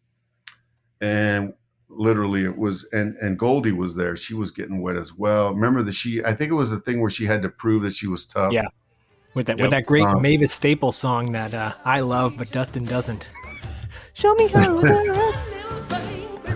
[1.02, 1.54] and
[1.90, 5.82] literally it was and and goldie was there she was getting wet as well remember
[5.82, 8.08] that she i think it was the thing where she had to prove that she
[8.08, 8.68] was tough Yeah.
[9.34, 9.64] with that Yep.
[9.66, 13.30] with that great Um, Mavis Staples song that uh, I love, but Dustin doesn't.
[14.14, 15.59] Show me how it works.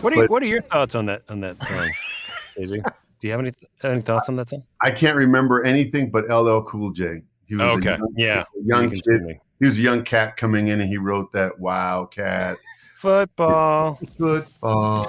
[0.00, 1.90] What are you, what are your thoughts on that on that song,
[2.56, 2.80] Daisy?
[3.20, 3.52] Do you have any
[3.84, 4.62] any thoughts on that song?
[4.80, 7.22] I can't remember anything but LL Cool J.
[7.46, 9.38] He was a Okay, young, yeah, young You kid.
[9.58, 12.56] He was a young cat coming in, and he wrote that Wildcat
[12.94, 13.94] Football.
[14.18, 15.06] football.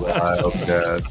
[0.00, 1.02] Wildcat.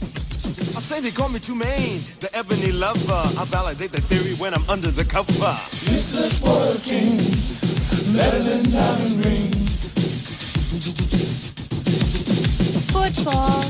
[0.75, 3.23] I say they call me Tremaine, the ebony lover.
[3.39, 5.55] I validate the theory when I'm under the cover.
[13.13, 13.63] Football.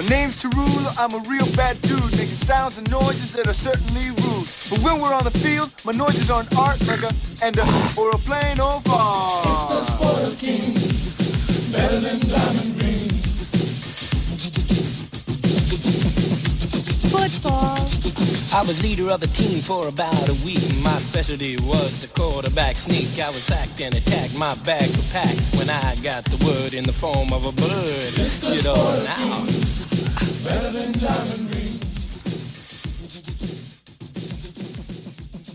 [0.00, 4.08] My name's Tarula, I'm a real bad dude, making sounds and noises that are certainly
[4.08, 4.48] rude.
[4.70, 7.12] But when we're on the field, my noises aren't art like a
[7.44, 7.64] and a
[7.98, 9.42] or a plain old bar.
[9.44, 12.81] It's the sport of kings, better than diamond
[17.22, 17.78] Football.
[18.52, 20.58] I was leader of the team for about a week.
[20.82, 23.20] My specialty was the quarterback sneak.
[23.22, 26.82] I was sacked and attacked, my bag was packed when I got the word in
[26.82, 28.12] the form of a bird.
[28.42, 28.74] You know,
[29.06, 29.46] now.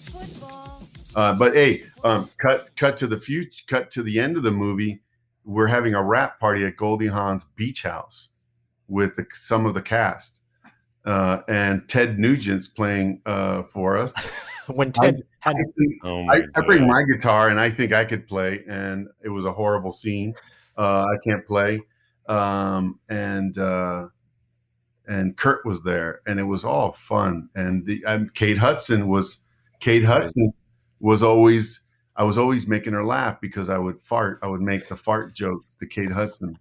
[0.08, 0.84] Football.
[1.16, 4.52] Uh, but hey, um, cut cut to the future, cut to the end of the
[4.52, 5.02] movie.
[5.44, 8.30] We're having a rap party at Goldie Hawn's beach house
[8.88, 10.42] with the, some of the cast,
[11.08, 14.14] uh, and Ted Nugent's playing uh, for us.
[14.68, 18.06] when Ted I, had think- Oh I, I bring my guitar and I think I
[18.06, 20.36] could play, and it was a horrible scene.
[20.78, 21.82] Uh, I can't play,
[22.28, 24.08] um, and uh,
[25.08, 27.50] and Kurt was there, and it was all fun.
[27.56, 29.40] And the um, Kate Hudson was
[29.80, 30.54] Kate That's Hudson
[31.00, 31.82] was always
[32.18, 34.40] I was always making her laugh because I would fart.
[34.44, 36.60] I would make the fart jokes to Kate Hudson.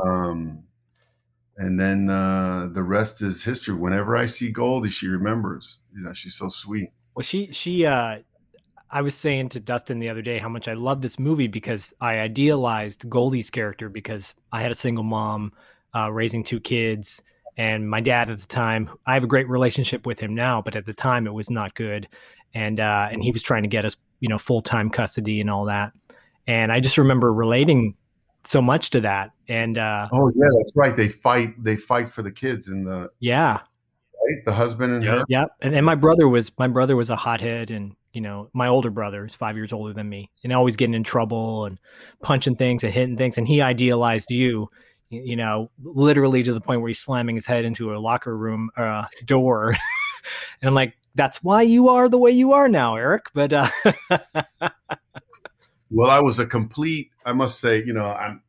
[0.00, 0.62] Um,
[1.56, 3.74] and then uh, the rest is history.
[3.74, 5.78] Whenever I see Goldie, she remembers.
[5.94, 6.90] You know, she's so sweet.
[7.14, 8.18] Well, she she uh
[8.90, 11.94] I was saying to Dustin the other day how much I love this movie because
[12.00, 15.52] I idealized Goldie's character because I had a single mom
[15.94, 17.22] uh, raising two kids
[17.56, 20.76] and my dad at the time I have a great relationship with him now but
[20.76, 22.08] at the time it was not good
[22.54, 25.66] and uh and he was trying to get us you know full-time custody and all
[25.66, 25.92] that
[26.46, 27.94] and I just remember relating
[28.44, 30.96] so much to that and uh Oh yeah, that's right.
[30.96, 31.62] They fight.
[31.62, 34.44] They fight for the kids and the yeah right?
[34.44, 35.18] the husband and Yeah.
[35.18, 35.24] her.
[35.28, 35.48] Yep.
[35.62, 38.90] And, and my brother was my brother was a hothead and you know, my older
[38.90, 41.80] brother is five years older than me and always getting in trouble and
[42.22, 43.38] punching things and hitting things.
[43.38, 44.68] And he idealized you,
[45.08, 48.70] you know, literally to the point where he's slamming his head into a locker room
[48.76, 49.70] uh, door.
[50.60, 53.26] and I'm like, that's why you are the way you are now, Eric.
[53.32, 53.70] But uh,
[55.92, 57.10] Well, I was a complete.
[57.26, 58.42] I must say, you know, I'm.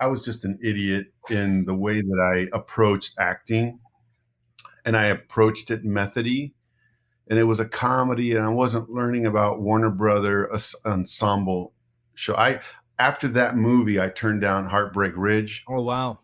[0.00, 3.78] I was just an idiot in the way that I approached acting,
[4.84, 6.54] and I approached it methody,
[7.30, 10.50] and it was a comedy, and I wasn't learning about Warner Brother
[10.84, 11.72] ensemble
[12.14, 12.34] show.
[12.34, 12.60] I
[12.98, 15.64] after that movie, I turned down Heartbreak Ridge.
[15.68, 16.18] oh wow,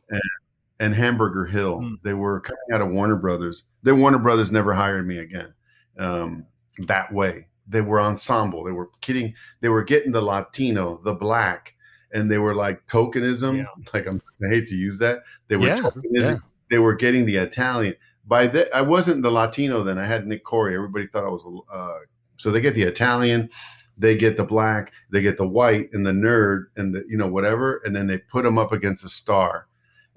[0.80, 1.80] and Hamburger Hill.
[1.80, 1.94] Hmm.
[2.02, 3.64] They were coming out of Warner Brothers.
[3.82, 5.52] Then Warner Brothers never hired me again.
[5.98, 6.46] Um,
[6.86, 8.64] that way, they were ensemble.
[8.64, 9.34] They were kidding.
[9.60, 11.74] They were getting the Latino, the black,
[12.12, 13.58] and they were like tokenism.
[13.58, 13.66] Yeah.
[13.94, 15.22] Like I'm, I hate to use that.
[15.48, 16.04] They were Yeah, tokenism.
[16.20, 16.36] yeah.
[16.70, 17.94] They were getting the Italian.
[18.26, 19.98] By that, I wasn't the Latino then.
[19.98, 20.74] I had Nick Corri.
[20.74, 21.46] Everybody thought I was.
[21.72, 21.98] Uh,
[22.36, 23.48] so they get the Italian,
[23.96, 27.26] they get the black, they get the white, and the nerd, and the you know
[27.28, 29.66] whatever, and then they put them up against a star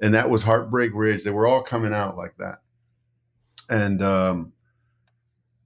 [0.01, 1.23] and that was Heartbreak Ridge.
[1.23, 2.59] They were all coming out like that,
[3.69, 4.51] and um,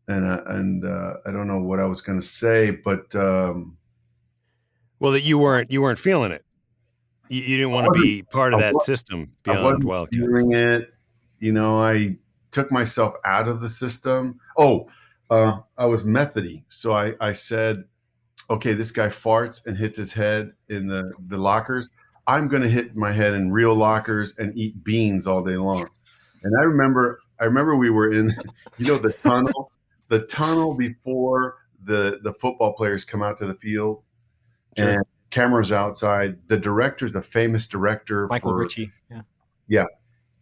[0.08, 3.78] and uh, and uh, I don't know what I was going to say, but um,
[5.00, 6.44] Well, that you weren't you weren't feeling it.
[7.30, 10.18] You, you didn't want to be part of I that system I beyond wasn't Wildcats.
[10.18, 10.94] feeling it.
[11.39, 12.18] You know, I
[12.52, 14.39] took myself out of the system.
[14.58, 14.88] Oh,
[15.30, 17.84] uh, I was methody, so I I said,
[18.50, 21.91] okay, this guy farts and hits his head in the the lockers.
[22.28, 25.88] I'm going to hit my head in real lockers and eat beans all day long.
[26.41, 28.34] And I remember, I remember we were in,
[28.78, 29.72] you know, the tunnel,
[30.08, 34.02] the tunnel before the the football players come out to the field,
[34.78, 34.89] Sure.
[34.89, 36.38] and cameras outside.
[36.48, 38.28] The director's a famous director.
[38.28, 38.91] Michael for, Ritchie.
[39.68, 39.86] Yeah.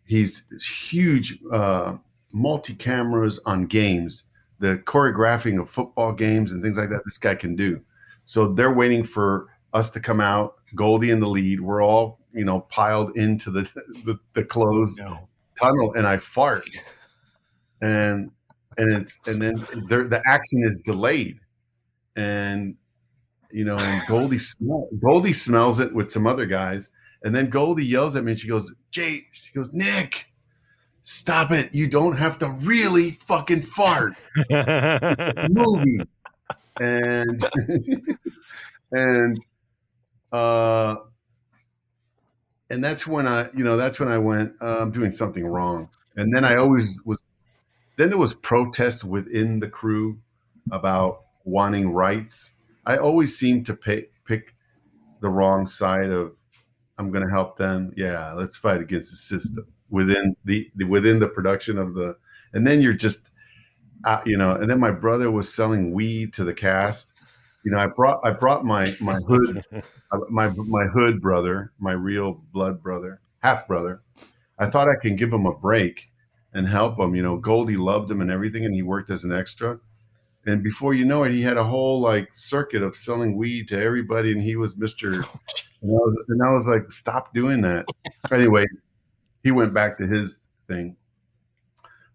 [0.06, 1.96] He's huge, uh,
[2.34, 4.26] multi cameras on games,
[4.60, 7.04] the choreographing of football games and things like that.
[7.06, 7.80] This guy can do.
[8.26, 10.56] So they're waiting for us to come out.
[10.76, 11.62] Goldie in the lead.
[11.62, 13.62] We're all you know piled into the
[14.06, 15.28] the, the closed No.
[15.60, 16.70] tunnel, and I fart,
[17.82, 18.30] and
[18.78, 21.40] and it's and then there, the action is delayed,
[22.16, 22.76] and
[23.52, 26.90] you know, and Goldie smell, Goldie smells it with some other guys,
[27.24, 30.28] and then Goldie yells at me, and she goes, "Jay," she goes, "Nick."
[31.06, 31.74] Stop it.
[31.74, 34.14] You don't have to really fucking fart
[34.50, 36.00] movie.
[36.80, 37.44] And
[38.94, 39.46] and
[40.32, 40.96] uh
[42.70, 45.90] and that's when I, you know, that's when I went, uh, I'm doing something wrong.
[46.16, 47.23] And then I always was.
[47.96, 50.20] Then there was protest within the crew
[50.72, 52.52] about wanting rights.
[52.86, 54.56] I always seem to pick pick
[55.22, 56.34] the wrong side of.
[57.00, 57.92] I'm going to help them.
[57.98, 62.16] Yeah, let's fight against the system within the, the within the production of the.
[62.54, 63.32] And then you're just,
[64.06, 64.52] uh, you know.
[64.56, 67.14] And then my brother was selling weed to the cast.
[67.66, 71.94] You know, I brought I brought my my hood uh, my my hood brother, my
[71.94, 74.02] real blood brother, half brother.
[74.60, 76.10] I thought I can give him a break
[76.54, 77.16] and help him.
[77.16, 79.80] You know, Goldie loved him and everything, and he worked as an extra.
[80.46, 83.82] And before you know it, he had a whole like circuit of selling weed to
[83.82, 85.14] everybody, and he was Mister.
[85.14, 87.86] and, I was, and I was like, stop doing that.
[88.32, 88.66] anyway,
[89.44, 90.96] he went back to his thing,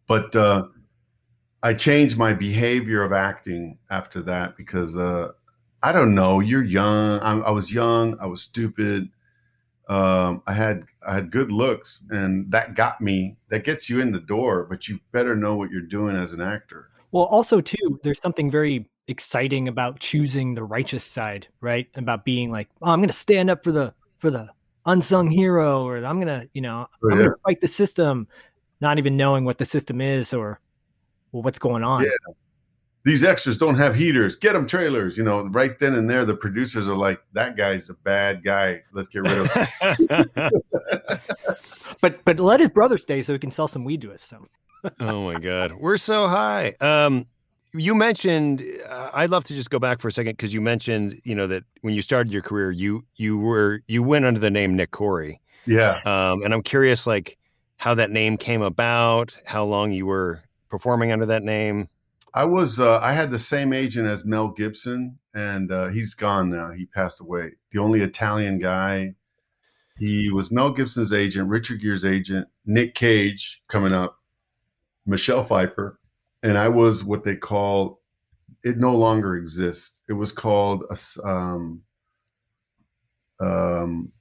[0.07, 0.67] but uh,
[1.63, 5.33] I changed my behavior of acting after that because uh,
[5.83, 6.41] I don't know.
[6.41, 7.21] You're young.
[7.21, 8.19] I, I was young.
[8.21, 9.09] I was stupid.
[9.89, 13.37] Um, I had I had good looks, and that got me.
[13.49, 16.41] That gets you in the door, but you better know what you're doing as an
[16.43, 16.91] actor.
[17.11, 21.89] Well, also too, there's something very exciting about choosing the righteous side, right?
[21.95, 24.49] About being like, oh, I'm going to stand up for the for the
[24.85, 28.29] unsung hero, or I'm going to, you know, Oh, I'm going to fight the system,
[28.81, 30.61] not even knowing what the system is or
[31.33, 32.05] well, what's going on.
[32.05, 32.11] Yeah.
[33.05, 34.37] These extras don't have heaters.
[34.37, 35.17] Get them trailers.
[35.17, 38.83] You know, right then and there, the producers are like, "That guy's a bad guy.
[38.93, 39.53] Let's get rid of
[40.09, 40.51] him."
[42.01, 44.23] But but let his brother stay so he can sell some weed to us.
[44.23, 44.47] So
[45.01, 46.75] oh my god, we're so high.
[46.81, 47.27] Um,
[47.73, 48.63] you mentioned.
[48.89, 51.47] Uh, I'd love to just go back for a second because you mentioned, you know,
[51.49, 54.91] that when you started your career, you you were you went under the name Nick
[54.91, 55.41] Corri.
[55.67, 56.01] yeah.
[56.05, 57.37] Um, and I'm curious, like,
[57.79, 61.89] how that name came about, how long you were performing under that name.
[62.35, 66.51] I was uh, I had the same agent as Mel Gibson, and uh, he's gone
[66.51, 66.71] now.
[66.71, 67.53] He passed away.
[67.73, 69.15] The only Italian guy.
[69.99, 74.17] He was Mel Gibson's agent, Richard Gere's agent, Nick Cage coming up,
[75.07, 75.99] Michelle Pfeiffer,
[76.45, 78.01] and I was what they call.
[78.63, 80.01] It no longer exists.
[80.09, 81.29] It was called a.
[81.29, 81.83] um,
[83.41, 84.13] um,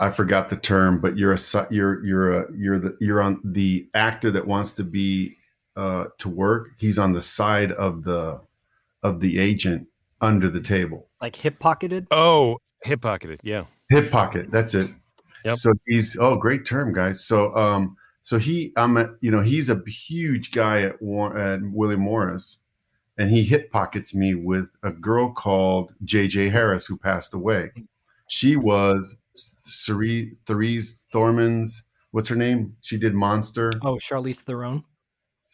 [0.00, 1.38] I forgot the term, but you're a
[1.70, 5.36] you're you're a you're the you're on the actor that wants to be
[5.80, 6.72] uh, to work.
[6.76, 8.38] He's on the side of the
[9.02, 9.86] of the agent
[10.20, 11.08] under the table.
[11.22, 12.06] like hip pocketed.
[12.10, 13.40] Oh, hip pocketed.
[13.42, 13.64] Yeah.
[13.88, 14.50] Hip pocket.
[14.50, 14.90] That's it.
[15.44, 15.56] Yep.
[15.56, 17.24] So he's oh great term, guys.
[17.24, 21.60] So um so he I'm a, you know he's a huge guy at War, at
[21.62, 22.58] William Morris,
[23.16, 26.50] and he hip pockets me with a girl called J.J.
[26.50, 27.70] Harris who passed away.
[28.28, 32.76] She was Cerise Therese Thorman's what's her name?
[32.82, 33.72] She did Monster.
[33.82, 34.84] Oh, Charlize Theron.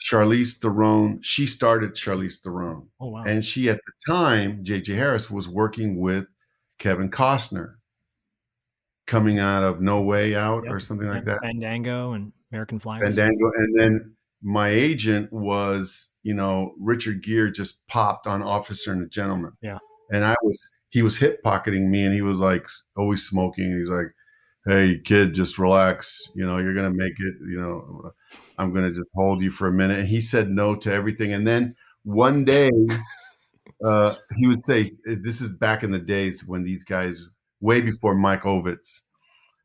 [0.05, 1.21] Charlize Theron.
[1.23, 2.89] She started Charlize Theron.
[3.01, 3.23] Oh wow.
[3.25, 4.95] And she, at the time, J.J.
[4.95, 6.27] Harris was working with
[6.79, 7.75] Kevin Costner,
[9.07, 10.73] coming out of No Way Out Yep.
[10.73, 11.39] or something like that.
[11.43, 13.05] Fandango and American Flyers.
[13.05, 13.51] Fandango.
[13.57, 19.09] And then my agent was, you know, Richard Gere just popped on Officer and a
[19.09, 19.53] Gentleman.
[19.63, 19.79] Yeah.
[20.11, 23.77] And I was, he was hip pocketing me and he was like always smoking.
[23.79, 24.13] He's like,
[24.67, 26.29] hey, kid, just relax.
[26.35, 27.35] You know, you're going to make it.
[27.49, 28.13] You know,
[28.59, 29.99] I'm going to just hold you for a minute.
[29.99, 31.33] And he said no to everything.
[31.33, 31.75] And then
[32.05, 32.71] one day,
[33.85, 37.29] uh, he would say, "This is back in the days when these guys,
[37.61, 39.01] way before Mike Ovitz,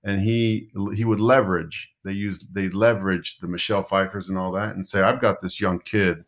[0.03, 1.91] and he he would leverage.
[2.03, 5.59] They used they leveraged the Michelle Pfeiffers and all that, and say, "I've got this
[5.59, 6.19] young kid.
[6.19, 6.23] I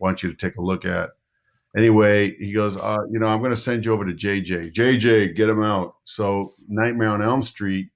[0.00, 1.10] want you to take a look at."
[1.76, 4.72] Anyway, he goes, uh, "You know, I'm going to send you over to JJ.
[4.72, 7.90] JJ, get him out." So, Nightmare on Elm Street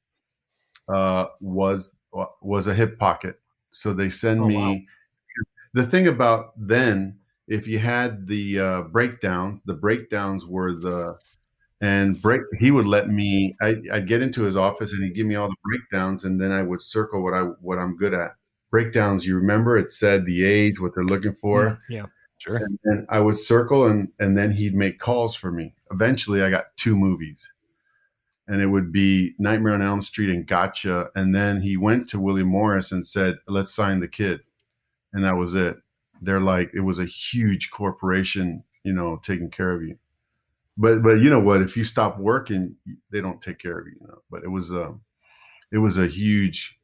[0.92, 1.96] uh, was
[2.40, 3.40] was a hip pocket.
[3.70, 4.56] So they send Oh, me.
[4.56, 4.76] wow.
[5.74, 11.16] The thing about then, if you had the uh, breakdowns, the breakdowns were the
[11.80, 12.42] and break.
[12.58, 13.56] He would let me.
[13.60, 16.52] I, I'd get into his office and he'd give me all the breakdowns, and then
[16.52, 18.32] I would circle what I what I'm good at.
[18.70, 19.26] Breakdowns.
[19.26, 22.06] You remember it said the age, what they're looking for Yeah.
[22.38, 22.60] Sure.
[22.84, 25.74] and I would circle and and then he'd make calls for me.
[25.90, 27.50] Eventually, I got two movies,
[28.48, 31.10] and it would be Nightmare on Elm Street and Gotcha.
[31.14, 34.40] And then he went to William Morris and said, "Let's sign the kid,"
[35.12, 35.76] and that was it.
[36.20, 39.96] They're like it was a huge corporation, you know, taking care of you.
[40.76, 41.62] But but you know what?
[41.62, 42.76] If you stop working,
[43.10, 43.94] they don't take care of you.
[44.00, 44.22] you know?
[44.30, 44.94] But it was a
[45.70, 46.76] it was a huge.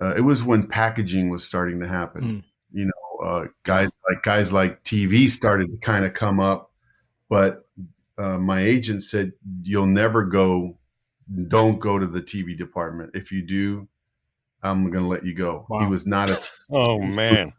[0.00, 2.22] Uh, it was when packaging was starting to happen.
[2.22, 2.44] Mm.
[2.72, 6.70] You know, uh, guys like guys like TV started to kind of come up,
[7.28, 7.65] but
[8.18, 10.76] uh, my agent said you'll never go.
[11.48, 13.10] Don't go to the TV department.
[13.14, 13.88] If you do,
[14.62, 15.66] I'm going to let you go.
[15.80, 16.36] He was not a.
[16.70, 17.52] Oh man,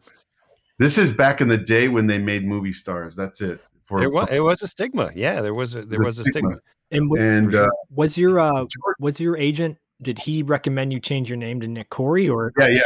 [0.78, 3.16] This is back in the day when they made movie stars.
[3.16, 3.58] That's it.
[3.86, 5.10] For there was it was a stigma.
[5.14, 6.58] Yeah, there was a there The was a stigma.
[6.90, 8.66] And, what, And uh, was your uh,
[8.98, 9.78] was your agent?
[10.02, 12.52] Did he recommend you change your name to Nick Corri or?
[12.58, 12.82] yeah, yeah.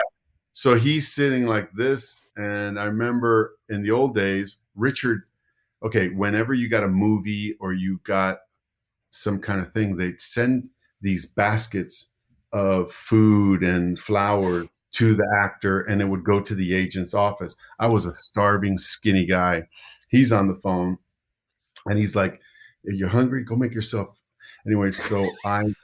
[0.53, 5.25] So he's sitting like this, and I remember in the old days, Richard.
[5.85, 8.39] Okay, whenever you got a movie or you got
[9.11, 10.69] some kind of thing, they'd send
[11.01, 12.11] these baskets
[12.53, 17.57] of food and flour to the actor, and it would go to the agent's office.
[17.79, 19.67] I was a starving, skinny guy.
[20.09, 20.99] He's on the phone,
[21.87, 22.41] and he's like,
[22.85, 23.45] if "You're hungry?
[23.45, 24.19] Go make yourself."
[24.67, 25.75] Anyway, so I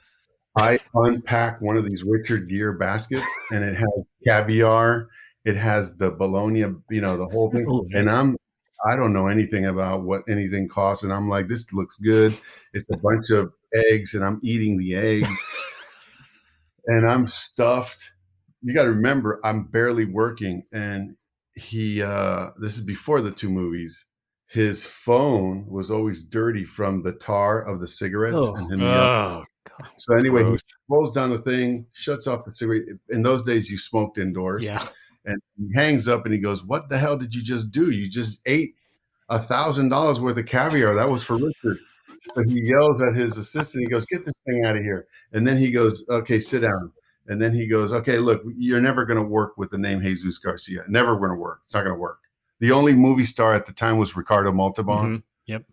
[0.57, 5.07] I unpack one of these Richard Gere baskets, and it has caviar.
[5.45, 7.65] It has the bologna, you know, the whole thing.
[7.67, 8.09] Oh, and.
[8.09, 8.37] I'm
[8.85, 12.37] I don't know anything about what anything costs, and I'm like, this looks good.
[12.73, 13.51] It's a bunch of
[13.91, 15.27] eggs, and I'm eating the eggs,
[16.87, 18.11] and I'm stuffed.
[18.61, 21.15] You got to remember, I'm barely working, and
[21.55, 22.01] he.
[22.03, 24.05] uh This is before the two movies.
[24.47, 28.55] His phone was always dirty from the tar of the cigarettes Oh.
[28.55, 29.45] and him yelling.
[29.79, 30.61] Oh, So anyway, gross.
[30.65, 32.83] he rolls down the thing, shuts off the cigarette.
[33.09, 34.65] In those days, you smoked indoors.
[34.65, 34.87] Yeah.
[35.29, 37.91] And he hangs up and he goes, "What the hell did you just do?
[37.91, 38.75] You just ate
[39.29, 40.93] a thousand dollars worth of caviar.
[40.95, 41.79] That was for Richard."
[42.35, 43.83] So he yells at his assistant.
[43.83, 46.91] He goes, "Get this thing out of here!" And then he goes, "Okay, sit down."
[47.27, 50.39] And then he goes, "Okay, look, you're never going to work with the name Jesus
[50.39, 50.83] Garcia.
[50.87, 51.59] Never going to work.
[51.63, 52.19] It's not going to work."
[52.59, 55.23] The only movie star at the time was Ricardo Montalban Mhm.
[55.45, 55.63] Yep.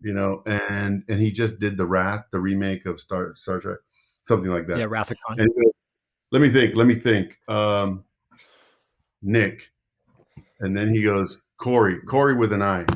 [0.00, 3.78] you know, and and he just did the Wrath, the remake of Star Star Trek,
[4.22, 4.78] something like that.
[4.78, 4.86] Yeah.
[4.86, 5.36] Wrath of Khan.
[5.38, 5.72] He goes,
[6.32, 6.74] let me think.
[6.76, 7.38] Let me think.
[7.48, 8.04] Um,
[9.26, 9.70] Nick,
[10.60, 12.86] and then he goes Corri, Corri with an I.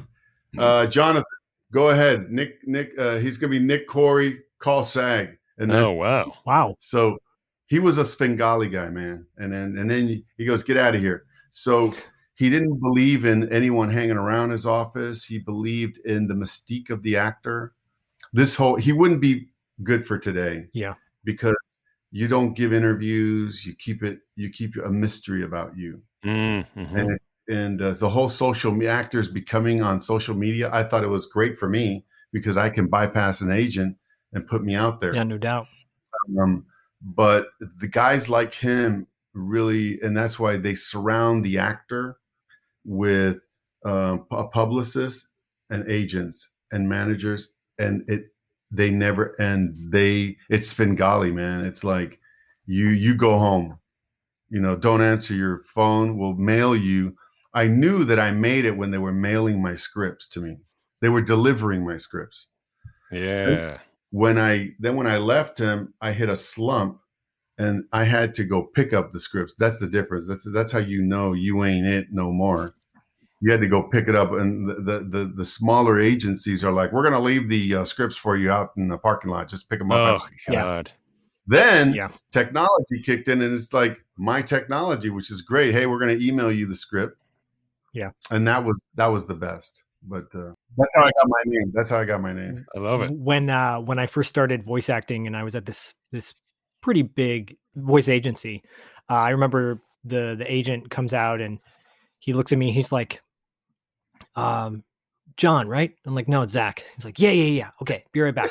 [0.58, 1.24] Uh, Jonathan,
[1.72, 2.30] go ahead.
[2.30, 2.92] Nick, Nick.
[2.98, 4.38] Uh, he's gonna be Nick Corri.
[4.60, 6.32] Call SAG, and Oh wow.
[6.46, 6.76] Wow.
[6.80, 7.18] so
[7.66, 9.26] he was a Svengali guy, man.
[9.38, 11.94] And then and then he goes, "Get out of here." So
[12.34, 15.24] he didn't believe in anyone hanging around his office.
[15.24, 17.72] He believed in the mystique of the actor.
[18.32, 19.48] This whole he wouldn't be
[19.82, 20.66] good for today.
[20.72, 20.94] Yeah.
[21.24, 21.56] Because
[22.12, 26.02] you don't give interviews, you keep it you keep a mystery about you.
[26.24, 26.94] Mm, mhm.
[26.94, 27.18] And
[27.48, 31.26] and uh, the whole social me- actors becoming on social media, I thought it was
[31.26, 33.96] great for me because I can bypass an agent
[34.32, 35.14] and put me out there.
[35.14, 35.24] Yeah.
[35.24, 35.66] No doubt.
[36.40, 36.64] Um,
[37.02, 37.48] but
[37.80, 42.18] the guys like him really, and that's why they surround the actor
[42.84, 43.38] with
[43.86, 45.26] uh, a publicist
[45.70, 47.48] and agents and managers,
[47.78, 48.26] and it
[48.70, 49.74] they never end.
[49.90, 51.64] They it's Svengali, man.
[51.64, 52.20] It's like
[52.66, 53.78] you you go home,
[54.50, 56.18] you know, don't answer your phone.
[56.18, 57.16] We'll mail you.
[57.54, 60.58] I knew that I made it when they were mailing my scripts to me.
[61.00, 62.48] They were delivering my scripts
[63.10, 63.78] yeah.
[64.10, 67.00] when I then when I left him, I hit a slump,
[67.58, 69.54] and I had to go pick up the scripts.
[69.58, 70.28] That's the difference.
[70.28, 72.74] That's that's how you know you ain't it no more.
[73.42, 76.72] You had to go pick it up, and the the the, the smaller agencies are
[76.72, 79.48] like, "We're going to leave the uh, scripts for you out in the parking lot.
[79.48, 80.62] Just pick them up." Oh Yeah.
[80.62, 80.92] god.
[81.50, 82.08] Then Yeah.
[82.30, 85.74] technology kicked in, and it's like my technology, which is great.
[85.74, 87.16] Hey, we're going to email you the script.
[87.92, 88.10] Yeah.
[88.30, 89.82] and that was that was the best.
[90.04, 91.72] But uh, that's how I got my name.
[91.74, 92.64] That's how I got my name.
[92.76, 93.10] I love it.
[93.10, 96.32] when uh when I first started voice acting and I was at this this
[96.82, 98.62] pretty big voice agency,
[99.10, 101.58] uh, I remember the the agent comes out and
[102.20, 102.70] he looks at me.
[102.70, 103.20] He's like,
[104.36, 104.84] um,
[105.36, 105.92] John, right?
[106.06, 106.84] I'm like, no, it's Zach.
[106.94, 107.70] He's like, yeah, yeah, yeah.
[107.82, 108.50] Okay, be right back.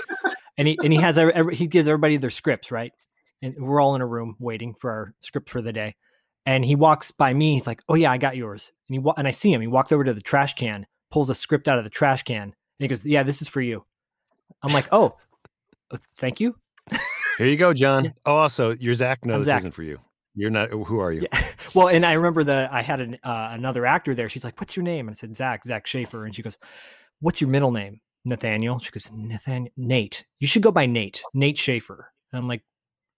[0.60, 2.94] And he and he has every, he gives everybody their scripts, right?
[3.42, 5.96] And we're all in a room waiting for our script for the day.
[6.46, 7.54] And he walks by me.
[7.54, 9.62] He's like, "Oh yeah, I got yours." And he wa- and I see him.
[9.62, 12.44] He walks over to the trash can, pulls a script out of the trash can,
[12.44, 13.86] and he goes, "Yeah, this is for you."
[14.62, 15.16] I'm like, "Oh,
[15.92, 16.56] uh, thank you."
[17.38, 18.14] Here you go, John.
[18.26, 19.26] Oh, also, your Zach.
[19.26, 19.60] No, I'm this Zach.
[19.60, 20.00] isn't for you.
[20.36, 20.70] You're not.
[20.72, 21.26] Who are you?
[21.32, 21.46] Yeah.
[21.76, 24.28] Well, and I remember that I had an, uh, another actor there.
[24.28, 26.58] She's like, "What's your name?" And I said, "Zach, Zach Schaefer." And she goes,
[27.22, 28.80] "What's your middle name?" Nathaniel.
[28.80, 30.26] She goes, "Nathaniel, Nate.
[30.40, 32.64] You should go by Nate, Nate Schaefer." And I'm like,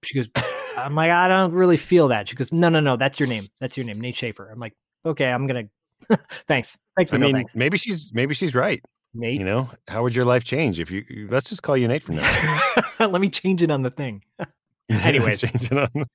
[0.04, 0.30] she goes,
[0.78, 2.30] I'm like, I don't really feel that.
[2.30, 3.48] She goes, No, no, no, that's your name.
[3.60, 4.50] That's your name, Nate Schaefer.
[4.50, 4.74] I'm like,
[5.06, 5.66] okay, I'm gonna.
[6.48, 8.82] thanks, thanks, I but no mean, thanks, maybe she's maybe she's right.
[9.14, 9.38] Nate.
[9.40, 11.04] You know, how would your life change if you?
[11.10, 12.62] you- Let's just call you Nate from now.
[13.00, 14.24] Let me change it on the thing.
[14.90, 15.42] Anyways.
[15.42, 16.06] Change it on.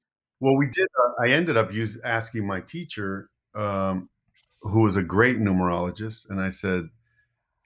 [0.41, 0.87] Well, we did.
[1.05, 4.09] Uh, I ended up use, asking my teacher, um,
[4.63, 6.85] who was a great numerologist, and I said,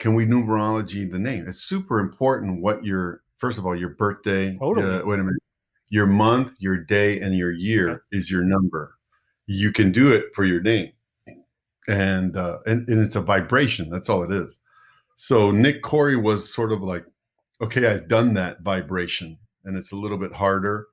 [0.00, 1.46] "Can we numerology the name?
[1.46, 4.56] It's super important what your first of all your birthday.
[4.58, 4.96] Totally.
[4.96, 5.42] uh, wait a minute,
[5.90, 8.96] your month, your day, and your year is your number.
[9.46, 10.90] You can do it for your name,
[11.86, 13.88] and uh, and and it's a vibration.
[13.90, 14.58] That's all it is.
[15.14, 17.04] So Nick Corri was sort of like,
[17.60, 20.88] okay, I've done that vibration, and it's a little bit harder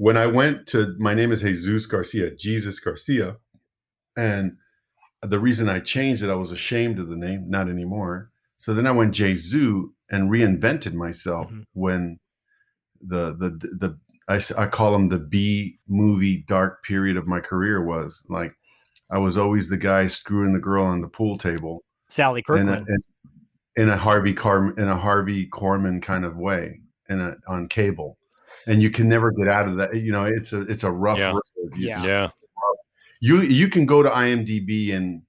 [0.00, 3.36] when I went to my name is Jesus Garcia, Jesus Garcia,
[4.16, 4.56] and
[5.22, 8.29] the reason I changed it, I was ashamed of the name, not anymore.
[8.60, 11.64] So then I went Jsu, and reinvented myself Mhm.
[11.72, 12.18] when
[13.00, 13.98] the the the
[14.28, 18.52] I, s- I call them the B movie dark period of my career was like
[19.10, 22.76] I was always the guy screwing the girl on the pool table Sally in a,
[22.76, 22.88] Kirkland.
[23.76, 27.66] in, in a Harvey Car in a Harvey Korman kind of way in a on
[27.66, 28.18] cable,
[28.66, 29.94] and you can never get out of that.
[29.96, 31.30] You know, it's a it's a rough Yeah.
[31.30, 31.40] road.
[31.64, 32.04] It's- Yeah.
[32.04, 32.30] Yeah.
[33.22, 35.22] you you can go to IMDb and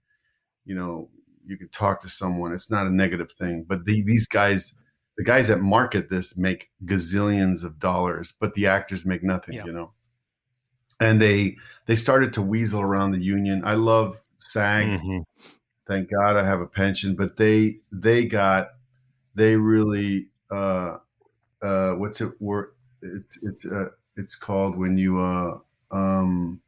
[0.66, 1.10] you know
[1.46, 2.54] you can talk to someone.
[2.54, 4.74] It's not a negative thing, but the, these guys,
[5.18, 9.56] the guys that market this, make gazillions of dollars, but the actors make nothing.
[9.56, 9.66] Yeah.
[9.66, 9.92] You know,
[11.00, 13.62] and they they started to weasel around the union.
[13.66, 14.88] I love SAG.
[14.88, 15.24] Mhm.
[15.88, 18.70] Thank God I have a pension, but they they got
[19.36, 20.98] they really uh
[21.62, 25.58] uh what's it word it's it's uh it's called when you uh
[25.92, 26.62] um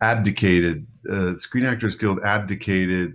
[0.00, 3.14] abdicated uh screen actors guild abdicated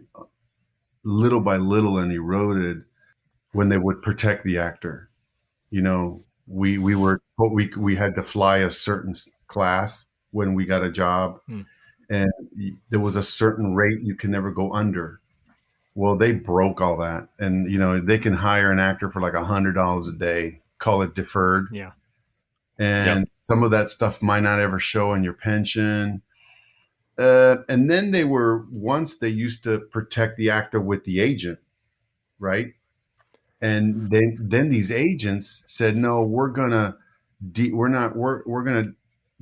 [1.07, 2.83] little by little and eroded
[3.53, 5.09] when they would protect the actor.
[5.71, 9.15] You know we we were we we had to fly a certain
[9.47, 11.39] class when we got a job.
[11.47, 11.61] Hmm.
[12.09, 12.31] and
[12.89, 15.21] there was a certain rate you can never go under.
[15.95, 17.29] Well they broke all that.
[17.39, 20.61] And you know they can hire an actor for like a hundred dollars a day
[20.77, 21.67] call it deferred.
[21.71, 21.91] Yeah.
[22.77, 26.21] and some of that stuff might not ever show in your pension
[27.19, 31.59] uh, and then they were once they used to protect the actor with the agent
[32.39, 32.73] right?
[33.61, 36.95] And then then these agents said no we're gonna
[37.51, 38.93] de- we're not we're, we're gonna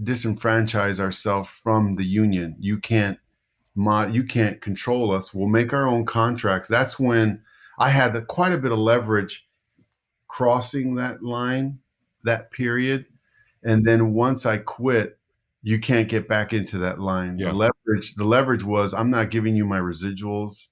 [0.03, 2.55] disenfranchise ourselves from the union.
[2.59, 3.19] You can't
[3.76, 5.34] mod you can't control us.
[5.34, 6.67] We'll make our own contracts.
[6.69, 7.41] That's when
[7.80, 9.47] i had quite a bit of leverage
[10.30, 11.80] crossing that line
[12.23, 13.05] that period.
[13.63, 15.19] And then once i quit
[15.66, 17.39] you can't get back into that line.
[17.39, 17.47] Yeah.
[17.47, 20.68] the leverage the leverage was i'm not giving you my residuals.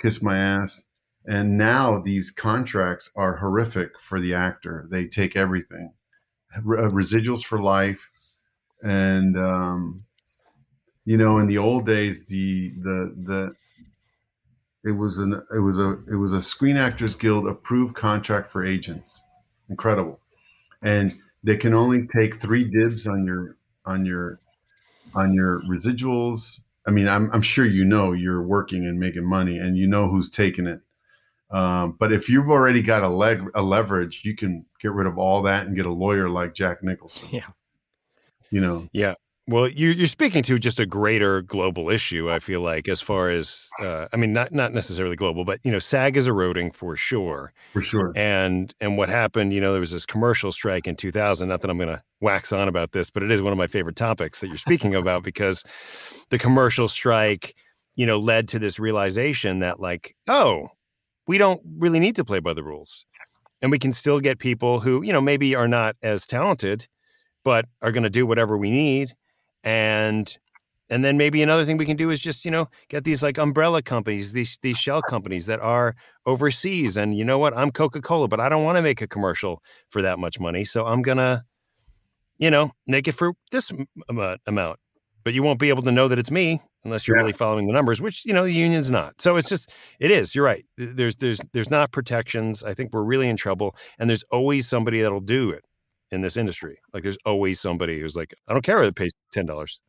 [0.00, 0.84] Kiss my ass.
[1.26, 4.86] And now these contracts are horrific for the actor.
[4.90, 5.92] They take everything.
[6.62, 8.08] Re- uh, residuals for life
[8.84, 10.04] and um
[11.04, 13.54] you know in the old days the the the
[14.84, 18.64] it was an it was a it was a screen actors guild approved contract for
[18.64, 19.20] agents.
[19.68, 20.20] Incredible.
[20.82, 24.40] And they can only take three dibs on your on your
[25.14, 26.60] on your residuals?
[26.86, 30.08] I mean i'm, I'm sure you know you're working and making money and you know
[30.08, 30.80] who's taking it.
[31.50, 35.18] Um, but if you've already got a leg a leverage you can get rid of
[35.18, 37.28] all that and get a lawyer like jack nicholson.
[37.30, 37.46] Yeah.
[38.50, 38.88] you know
[39.48, 42.30] Well, you're, you're speaking to just a greater global issue.
[42.30, 45.72] I feel like, as far as, uh, I mean, not not necessarily global, but you
[45.72, 47.52] know, SAG is eroding for sure.
[47.72, 51.48] for sure And and what happened, you know, there was this commercial strike in 2000.
[51.48, 53.66] Not that I'm going to wax on about this, but it is one of my
[53.66, 55.64] favorite topics that you're speaking about because
[56.30, 57.56] the commercial strike,
[57.96, 60.68] you know, led to this realization that like, oh,
[61.26, 63.06] we don't really need to play by the rules,
[63.60, 66.86] and we can still get people who you know maybe are not as talented,
[67.44, 69.14] but are going to do whatever we need,
[69.64, 70.38] and
[70.90, 73.38] and then maybe another thing we can do is just you know get these like
[73.38, 75.94] umbrella companies these these shell companies that are
[76.26, 77.56] overseas and you know what?
[77.56, 80.86] I'm coca-cola but i don't want to make a commercial for that much money so
[80.86, 81.44] i'm gonna
[82.38, 83.86] you know make it for this m-
[84.18, 84.78] uh, amount.
[85.24, 87.20] But you won't be able to know that it's me unless you're Yeah.
[87.22, 89.20] really following the numbers which you know the union's not.
[89.20, 90.66] So it's just it is you're right.
[90.76, 92.64] There's there's there's not protections.
[92.64, 95.64] I think we're really in trouble and there's always somebody that'll do it
[96.12, 99.10] in this industry like there's always somebody who's like i don't care if it pays
[99.34, 99.80] $10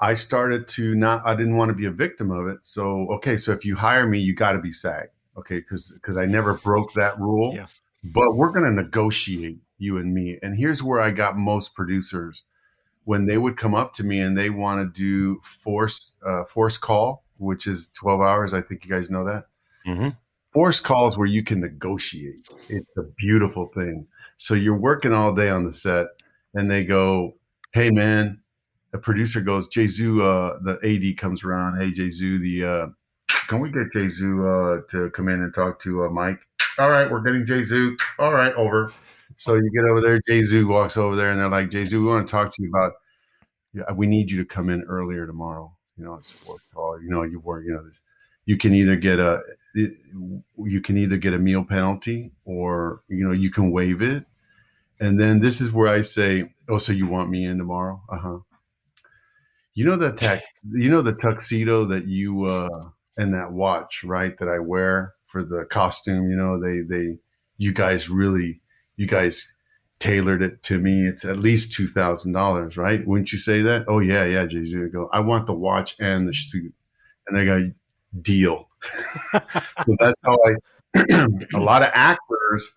[0.00, 1.22] I started to not.
[1.24, 2.58] I didn't want to be a victim of it.
[2.62, 5.08] So okay, so if you hire me, you got to be SAG.
[5.38, 7.54] Okay, because because I never broke that rule.
[7.54, 7.66] Yeah.
[8.14, 10.38] But we're gonna negotiate you and me.
[10.42, 12.44] And here's where I got most producers
[13.04, 16.76] when they would come up to me and they want to do force uh, force
[16.76, 18.52] call, which is 12 hours.
[18.52, 19.46] I think you guys know that.
[19.86, 20.08] mm-hmm.
[20.52, 22.48] Force calls where you can negotiate.
[22.68, 24.06] It's a beautiful thing.
[24.36, 26.06] So you're working all day on the set,
[26.54, 27.36] and they go,
[27.72, 28.40] "Hey, man."
[28.92, 31.78] A producer goes, "Jsu." Uh, the AD comes around.
[31.78, 32.38] Hey, Jsu.
[32.40, 32.86] The uh,
[33.48, 36.38] can we get Jsu uh, to come in and talk to uh, Mike?
[36.78, 37.96] All right, we're getting Jsu.
[38.18, 38.92] All right, over.
[39.36, 40.20] So you get over there.
[40.28, 42.92] Jsu walks over there, and they're like, "Jsu, we want to talk to you about.
[43.74, 45.74] Yeah, we need you to come in earlier tomorrow.
[45.98, 47.00] You know, it's fourth call.
[47.02, 47.64] You know, you work.
[47.66, 48.00] You know, this,
[48.46, 49.42] you can either get a
[49.74, 54.24] you can either get a meal penalty or you know you can waive it.
[54.98, 58.00] And then this is where i say oh so you want me in tomorrow?
[58.08, 58.38] Uh-huh.
[59.74, 62.88] You know the tax you know the tuxedo that you uh
[63.18, 66.30] and that watch right that i wear for the costume?
[66.30, 67.18] You know they they
[67.58, 68.62] you guys really
[68.96, 69.52] you guys
[69.98, 71.06] tailored it to me.
[71.06, 73.06] It's at least two thousand dollars right?
[73.06, 73.84] Wouldn't you say that?
[73.88, 75.10] Oh yeah yeah jay-z I go.
[75.12, 76.72] I want the watch and the suit.
[77.26, 77.72] And they go
[78.22, 78.68] deal
[79.32, 79.40] so
[79.98, 80.54] that's how I.
[81.54, 82.74] a lot of actors actors,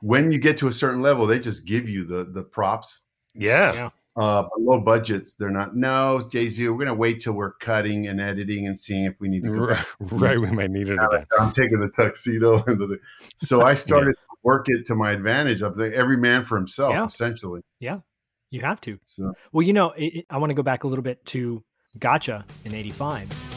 [0.00, 3.00] when you get to a certain level, they just give you the the props.
[3.34, 3.72] Yeah.
[3.72, 3.90] Yeah.
[4.14, 5.74] Uh, but low budgets, they're not.
[5.74, 9.28] No, Jay Z, we're gonna wait till we're cutting and editing and seeing if we
[9.28, 9.50] need to.
[9.50, 9.86] go back.
[10.00, 10.38] Right.
[10.40, 11.26] We might need it again.
[11.40, 12.98] I'm taking the tuxedo and the.
[13.38, 15.62] So I started to work it to my advantage.
[15.62, 17.04] I was like every man for himself, Yeah.
[17.06, 17.62] essentially.
[17.80, 18.00] Yeah,
[18.50, 18.98] you have to.
[19.06, 21.62] So Well, you know, it, it- I want to go back a little bit to
[21.98, 23.51] Gotcha in '85.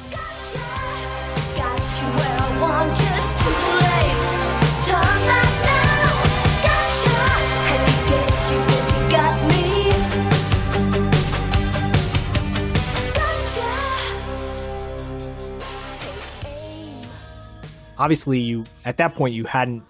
[17.98, 19.84] Obviously, you at that point you hadn't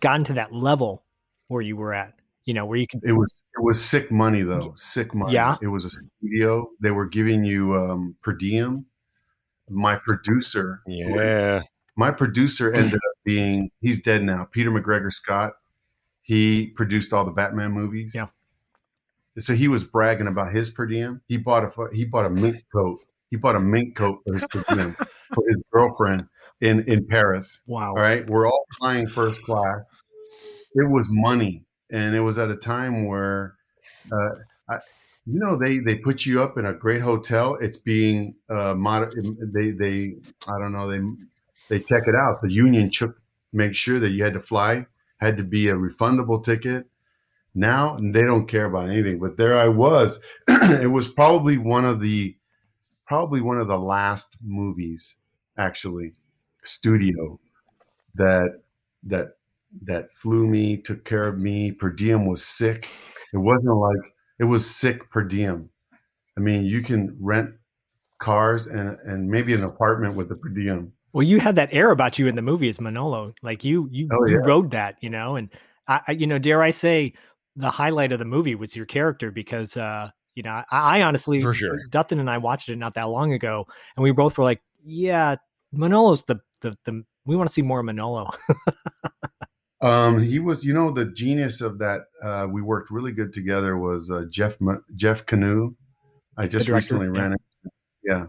[0.00, 1.02] gotten to that level
[1.48, 2.14] where you were at.
[2.44, 3.00] You know, where you could.
[3.04, 5.34] it was it was sick money though, sick money.
[5.34, 5.56] Yeah.
[5.62, 6.68] it was a studio.
[6.80, 8.86] They were giving you um, per diem.
[9.70, 11.62] My producer, Yeah.
[11.96, 14.48] my producer ended up being he's dead now.
[14.50, 15.52] Peter Macgregor-Scott.
[16.22, 18.12] He produced all the Batman movies.
[18.14, 18.26] Yeah.
[19.38, 21.20] So he was bragging about his per diem.
[21.28, 23.00] He bought a he bought a mink coat.
[23.30, 24.92] He bought a mink coat for his per diem
[25.34, 26.26] for his girlfriend
[26.60, 27.60] in in Paris.
[27.66, 27.90] Wow.
[27.90, 29.96] All right, we're all flying first class.
[30.74, 33.54] It was money, and it was at a time where,
[34.12, 34.28] uh,
[34.68, 34.78] I,
[35.32, 37.56] you know, they they put you up in a great hotel.
[37.60, 39.14] It's being uh, mod-
[39.52, 40.14] They they
[40.48, 41.00] I don't know they
[41.68, 42.42] they check it out.
[42.42, 43.16] The union took
[43.52, 44.86] make sure that you had to fly,
[45.20, 46.86] had to be a refundable ticket.
[47.54, 49.18] Now they don't care about anything.
[49.18, 50.20] But there I was.
[50.48, 52.36] it was probably one of the
[53.06, 55.16] probably one of the last movies
[55.58, 56.12] actually
[56.62, 57.38] studio
[58.14, 58.60] that
[59.04, 59.32] that
[59.82, 61.72] that flew me, took care of me.
[61.72, 62.88] Per diem was sick.
[63.32, 65.68] It wasn't like it was sick per diem.
[66.36, 67.50] I mean, you can rent
[68.18, 70.92] cars and and maybe an apartment with the per diem.
[71.12, 73.34] Well, you had that air about you in the movie as Manolo.
[73.42, 75.34] Like you, you, Oh, you rode that, you know.
[75.36, 75.50] And
[75.88, 77.14] I, I, you know, dare I say,
[77.56, 81.40] the highlight of the movie was your character because, uh, you know, I, I honestly,
[81.40, 81.80] For sure.
[81.90, 83.66] Dustin and I watched it not that long ago,
[83.96, 85.36] and we both were like, yeah,
[85.72, 87.04] Manolo's the the the.
[87.26, 88.30] We want to see more Manolo.
[89.82, 92.02] Um, he was, you know, the genius of that.
[92.22, 93.78] Uh, we worked really good together.
[93.78, 94.58] Was uh, Jeff
[94.94, 95.74] Jeff Kanew?
[96.36, 97.40] I just director, recently ran it.
[98.04, 98.26] Yeah,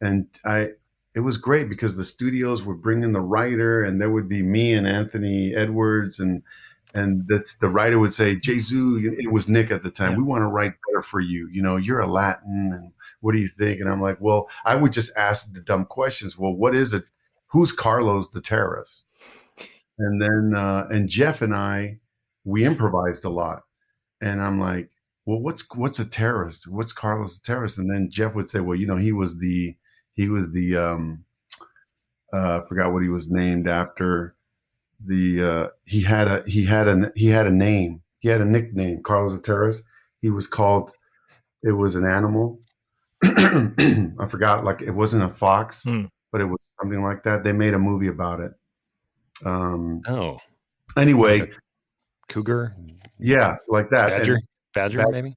[0.00, 0.70] and I.
[1.14, 4.42] It was great because the studios would bring in the writer, and there would be
[4.42, 6.42] me and Anthony Edwards, and
[6.94, 8.72] and that's the writer would say, "Jesus,
[9.18, 10.12] it was Nick at the time.
[10.12, 10.18] Yeah.
[10.18, 11.48] We want to write better for you.
[11.50, 14.74] You know, you're a Latin, and what do you think?" And I'm like, "Well, I
[14.76, 16.38] would just ask the dumb questions.
[16.38, 17.04] Well, what is it?
[17.46, 19.06] Who's Carlos the terrorist?"
[19.98, 22.00] And then uh, and Jeff and I
[22.44, 23.62] we improvised a lot,
[24.20, 24.90] and I'm like,
[25.26, 26.66] well, what's what's a terrorist?
[26.68, 27.78] What's Carlos a terrorist?
[27.78, 29.76] And then Jeff would say, well, you know, he was the
[30.14, 31.24] he was the um,
[32.32, 34.34] uh, I forgot what he was named after.
[35.04, 38.02] The uh, he had a he had a he had a name.
[38.20, 39.02] He had a nickname.
[39.02, 39.82] Carlos the terrorist.
[40.20, 40.92] He was called.
[41.62, 42.60] It was an animal.
[43.22, 44.64] I forgot.
[44.64, 46.06] Like it wasn't a fox, Hmm.
[46.32, 47.44] but it was something like that.
[47.44, 48.52] They made a movie about it.
[49.44, 50.02] Um.
[50.08, 50.38] Oh.
[50.96, 51.52] Anyway, Okay.
[52.28, 52.74] Cougar.
[53.18, 54.12] yeah, like that.
[54.12, 54.38] And, Badger.
[54.74, 55.36] Badger, Bad- maybe.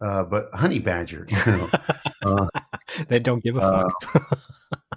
[0.00, 1.26] uh, but honey badger.
[1.28, 1.70] You know,
[2.24, 2.46] uh,
[3.08, 4.40] they don't give a Uh, fuck.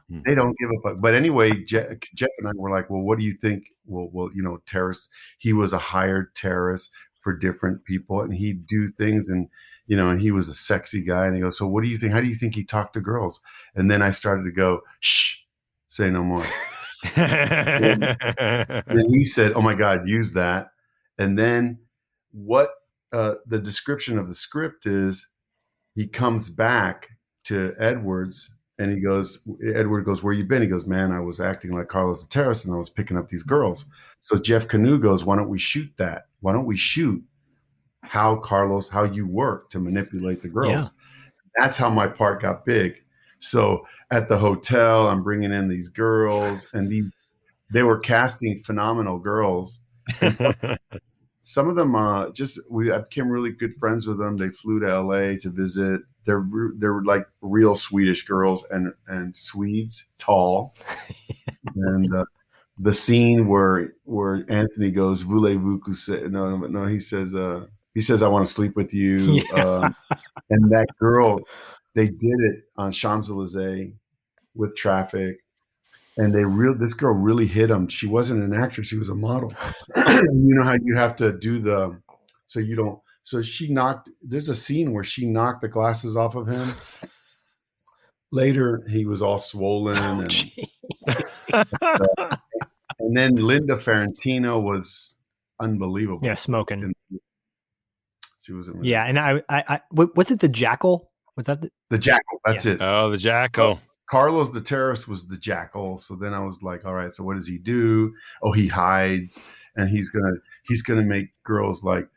[0.09, 0.97] they don't give a fuck.
[1.01, 3.65] But anyway, Je- Jeff and I were like, well, what do you think?
[3.85, 5.09] Well, well, you know, terrorist.
[5.37, 6.91] He was a hired terrorist
[7.21, 9.47] for different people, and he'd do things, and
[9.85, 11.27] you know, and he was a sexy guy.
[11.27, 12.11] And he goes, so what do you think?
[12.13, 13.39] How do you think he talked to girls?
[13.75, 15.35] And then I started to go, shh,
[15.87, 16.43] say no more.
[17.15, 20.71] And he said, "Oh my God, use that."
[21.17, 21.79] And then
[22.31, 22.71] what
[23.11, 25.27] uh, the description of the script is,
[25.95, 27.09] he comes back
[27.45, 29.39] to Edwards and he goes,
[29.73, 32.65] Edward goes, "Where you been?" He goes, "Man, I was acting like Carlos the Terrorist
[32.65, 33.85] and I was picking up these girls."
[34.21, 36.27] So Jeff Kanew goes, "Why don't we shoot that?
[36.41, 37.23] Why don't we shoot
[38.03, 40.89] how Carlos, how you work to manipulate the girls?" Yeah.
[41.57, 43.01] That's how my part got big.
[43.39, 47.05] So at the hotel, I'm bringing in these girls, and these
[47.71, 49.81] they were casting phenomenal girls.
[51.43, 54.37] Some of them, uh, just we I became really good friends with them.
[54.37, 56.01] They flew to LA to visit.
[56.25, 56.45] They're
[56.77, 60.75] they're like real Swedish girls and and Swedes, tall.
[61.75, 62.25] and uh,
[62.79, 66.85] the scene where where Anthony goes, "Voulez-vous coucher?" No, no, no.
[66.85, 69.95] He says, uh, he says, "I want to sleep with you." Um,
[70.49, 71.39] and that girl,
[71.97, 73.91] they did it on Champs Elysees
[74.53, 75.39] with traffic,
[76.15, 77.87] and they real this girl really hit him.
[77.87, 79.51] She wasn't an actress; she was a model.
[79.95, 81.99] you know how you have to do the
[82.45, 82.99] so you don't.
[83.23, 84.11] So she knocked.
[84.21, 86.71] There's a scene where she knocked the glasses off of him.
[88.31, 90.61] Later, he was all swollen, Oh, and,
[91.53, 92.37] and
[92.99, 95.15] and then Linda Fiorentino was
[95.59, 96.19] unbelievable.
[96.23, 96.83] Yeah, smoking.
[96.83, 97.19] And
[98.39, 101.09] She was in Yeah, and I, I, I was it the Jackal?
[101.37, 102.41] Was that the, the Jackal.
[102.45, 102.79] That's it.
[102.81, 103.79] Oh, the Jackal.
[104.09, 105.97] Carlos the terrorist was the jackal.
[105.97, 108.13] So then I was like, all right, so what does he do?
[108.41, 109.37] Oh, he hides
[109.75, 112.07] and he's gonna he's gonna make girls like,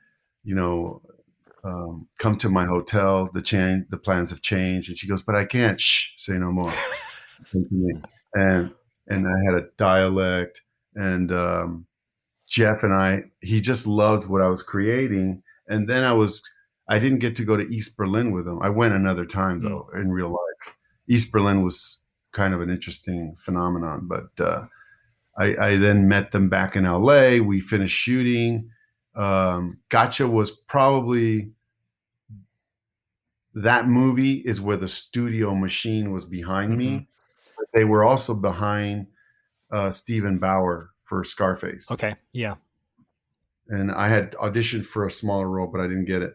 [0.44, 1.02] you know,
[1.64, 3.28] um, come to my hotel.
[3.34, 4.88] The change the plans have changed.
[4.88, 6.72] And she goes, But I can't shh, say no more.
[7.52, 7.94] Come to me.
[8.34, 8.70] and
[9.08, 10.62] and I had a dialect
[10.94, 11.86] and um,
[12.48, 15.42] Jeff and I, he just loved what I was creating.
[15.68, 16.42] And then I was
[16.90, 18.60] I didn't get to go to East Berlin with him.
[18.60, 20.74] I went another time though in real life.
[21.08, 21.98] East Berlin was
[22.32, 24.66] kind of an interesting phenomenon, but uh,
[25.38, 27.38] I, I then met them back in LA.
[27.38, 28.70] We finished shooting.
[29.14, 31.52] Um, gotcha was probably
[33.54, 37.08] that movie is where the studio machine was behind me.
[37.56, 39.06] But they were also behind
[39.70, 42.16] uh, Steven Bauer for Scarface okay?
[42.32, 42.56] Yeah,
[43.68, 46.34] and I had auditioned for a smaller role, but I didn't get it.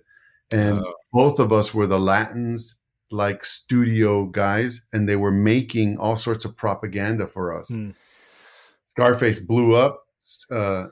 [0.52, 0.94] And Oh.
[1.12, 2.76] both of us were the Latins,
[3.12, 7.70] like studio guys, and they were making all sorts of propaganda for us.
[7.70, 7.92] Hmm.
[8.90, 10.06] Scarface blew up.
[10.52, 10.88] Uh,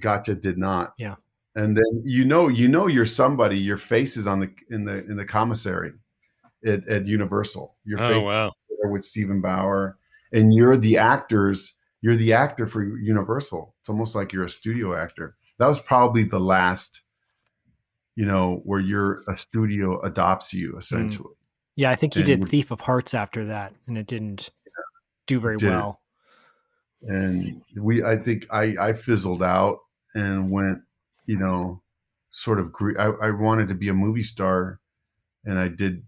[0.00, 0.94] Gotcha did not.
[0.98, 1.16] Yeah.
[1.56, 3.58] And then you know, you know, you're somebody.
[3.58, 5.92] Your face is on the in the in the commissary
[6.64, 7.74] at, at Universal.
[7.84, 8.52] Your Oh face wow.
[8.80, 9.98] there with Steven Bauer,
[10.32, 11.74] and you're the actors.
[12.02, 13.74] You're the actor for Universal.
[13.80, 15.36] It's almost like you're a studio actor.
[15.58, 17.02] That was probably the last,
[18.16, 21.34] you know, where you're a studio adopts you essentially.
[21.76, 21.90] yeah.
[21.90, 24.50] I think he And did Thief of Hearts after that, and it didn't
[25.26, 26.00] do very well.
[27.02, 29.78] And we, I think, I I fizzled out
[30.14, 30.80] and went,
[31.26, 31.82] you know,
[32.30, 32.74] sort of.
[32.98, 34.80] I, I wanted to be a movie star,
[35.44, 36.02] and I did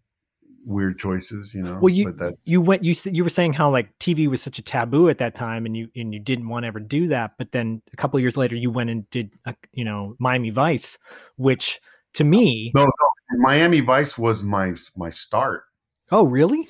[0.65, 1.79] weird choices, you know.
[1.81, 4.59] Well, you but that's you went you you were saying how like TV was such
[4.59, 7.33] a taboo at that time, and you and you didn't want to ever do that.
[7.39, 10.51] But then a couple of years later, you went and did uh, you know Miami
[10.51, 10.99] Vice,
[11.37, 11.81] which
[12.15, 12.91] to me, no, no.
[13.39, 15.65] Miami Vice was my my start.
[16.11, 16.69] oh really?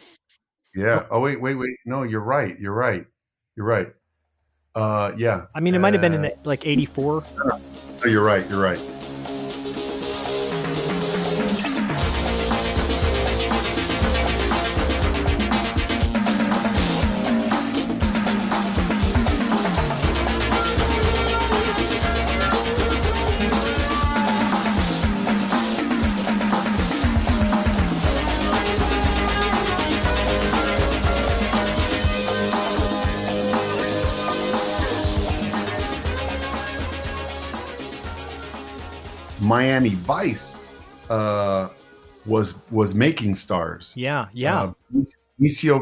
[0.75, 1.07] Yeah.
[1.11, 1.77] Oh wait, wait, wait.
[1.85, 2.59] No, you're right.
[2.59, 3.05] You're right.
[3.57, 3.89] You're right.
[4.75, 5.47] Uh, yeah.
[5.55, 7.25] I mean, it might have been in Uh, the, like '84.
[7.45, 8.49] no, you're right.
[8.49, 8.79] You're right.
[39.73, 40.61] Miami Vice
[41.09, 41.71] uh,
[42.27, 43.95] was was making stars.
[43.97, 44.73] Yeah, yeah, Uh,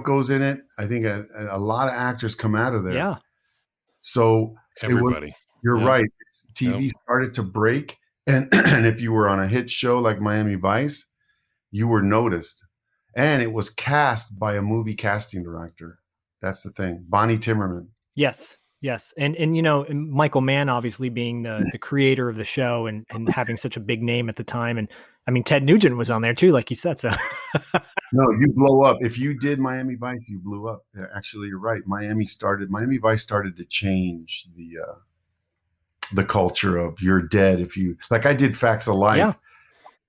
[0.05, 0.61] goes in it.
[0.78, 2.95] I think a, a lot of actors come out of there.
[2.95, 3.16] yeah.
[4.01, 5.34] So it was- Everybody.
[5.64, 5.88] you're Yeah.
[5.88, 6.11] right.
[6.55, 7.97] TV started to break,
[8.28, 11.05] and and if you were on a hit show like Miami Vice,
[11.72, 12.64] you were noticed,
[13.16, 15.99] and it was cast by a movie casting director.
[16.43, 17.88] That's the thing, Bonnie Timmerman.
[18.14, 22.45] Yes, yes, and and you know Michael Mann obviously being the the creator of the
[22.45, 24.89] show and and having such a big name at the time, and
[25.26, 26.99] I mean Ted Nugent was on there too, like you said.
[26.99, 27.11] So
[28.12, 28.99] No, you blow up.
[29.01, 30.85] If you did Miami Vice, you blew up.
[30.97, 31.81] Yeah, Actually, you're right.
[31.87, 32.70] Miami started.
[32.70, 34.95] Miami Vice started to change the uh,
[36.14, 38.26] the culture of you're dead if you like.
[38.26, 39.18] I did Facts of Life.
[39.18, 39.35] Yeah.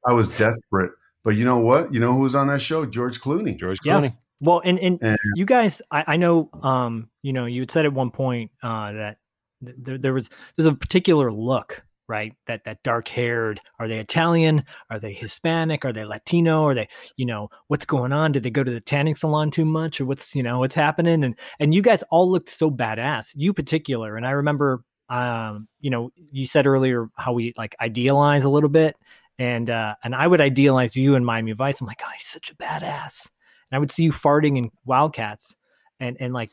[0.08, 0.92] I was desperate,
[1.24, 1.94] but you know what?
[1.94, 2.86] You know who was on that show?
[2.86, 3.56] George Clooney.
[3.56, 4.10] George Yeah.
[4.42, 7.86] Well, and and And you guys, I, I know, um, you know, you had said
[7.86, 9.18] at one point uh, that
[9.64, 12.34] th- there, there was there's a particular look, right?
[12.48, 13.62] That that dark haired.
[13.80, 14.64] Are they Italian?
[14.90, 15.86] Are they Hispanic?
[15.86, 16.64] Are they Latino?
[16.66, 18.32] Are they, you know, what's going on?
[18.32, 21.24] Did they go to the tanning salon too much, or what's you know what's happening?
[21.24, 23.34] And and you guys all looked so badass.
[23.36, 28.44] You particular, and I remember, um, you know, you said earlier how we like idealize
[28.44, 28.96] a little bit.
[29.38, 31.80] And uh, and I would idealize you in Miami Vice.
[31.80, 33.30] I'm like, oh, he's such a badass
[33.72, 35.56] and I would see you farting in Wildcats
[36.00, 36.50] and and like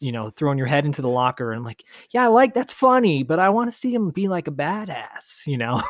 [0.00, 3.22] you know throwing your head into the locker and like yeah I like that's funny
[3.22, 5.82] but I want to see him be like a badass you know?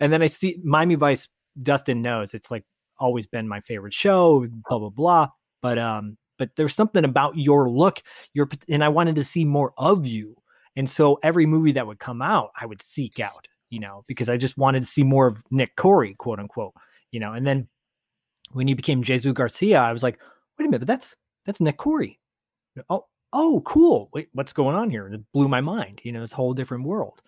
[0.00, 1.28] And then I see Miami Vice
[1.62, 2.64] Dustin knows it's like
[2.98, 5.28] always been my favorite show blah blah blah
[5.62, 8.02] but um but there's something about your look
[8.34, 10.36] your and I wanted to see more of you
[10.74, 14.28] and so every movie that would come out I would seek out you know because
[14.28, 16.74] I just wanted to see more of Nick Corri quote unquote
[17.12, 17.32] you know?
[17.32, 17.68] And then
[18.52, 20.20] when he became Jesus Garcia, I was like,
[20.58, 22.18] wait a minute, but that's that's Nick Corri.
[22.88, 24.10] Oh, oh, cool.
[24.12, 25.06] Wait, what's going on here?
[25.06, 26.00] And it blew my mind.
[26.04, 27.22] You know, this whole different world.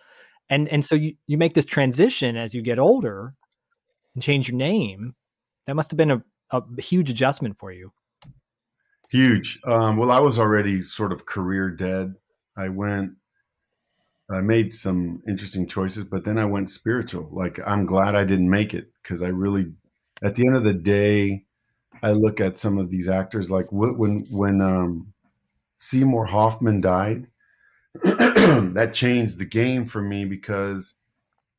[0.49, 3.33] And and so you you make this transition as you get older
[4.15, 5.15] and change your name.
[5.67, 7.91] That must have been a, a huge adjustment for you.
[9.09, 9.59] huge.
[9.65, 12.15] Um, well, I was already sort of career dead.
[12.57, 13.11] I went.
[14.31, 17.29] I made some interesting choices, but then I went spiritual.
[17.31, 19.71] Like I'm glad I didn't make it because I really,
[20.23, 21.45] at the end of the day,
[22.03, 25.13] I look at some of these actors like wh- when when um,
[25.77, 27.27] Seymour Hoffman died.
[28.03, 30.93] that changed the game for me because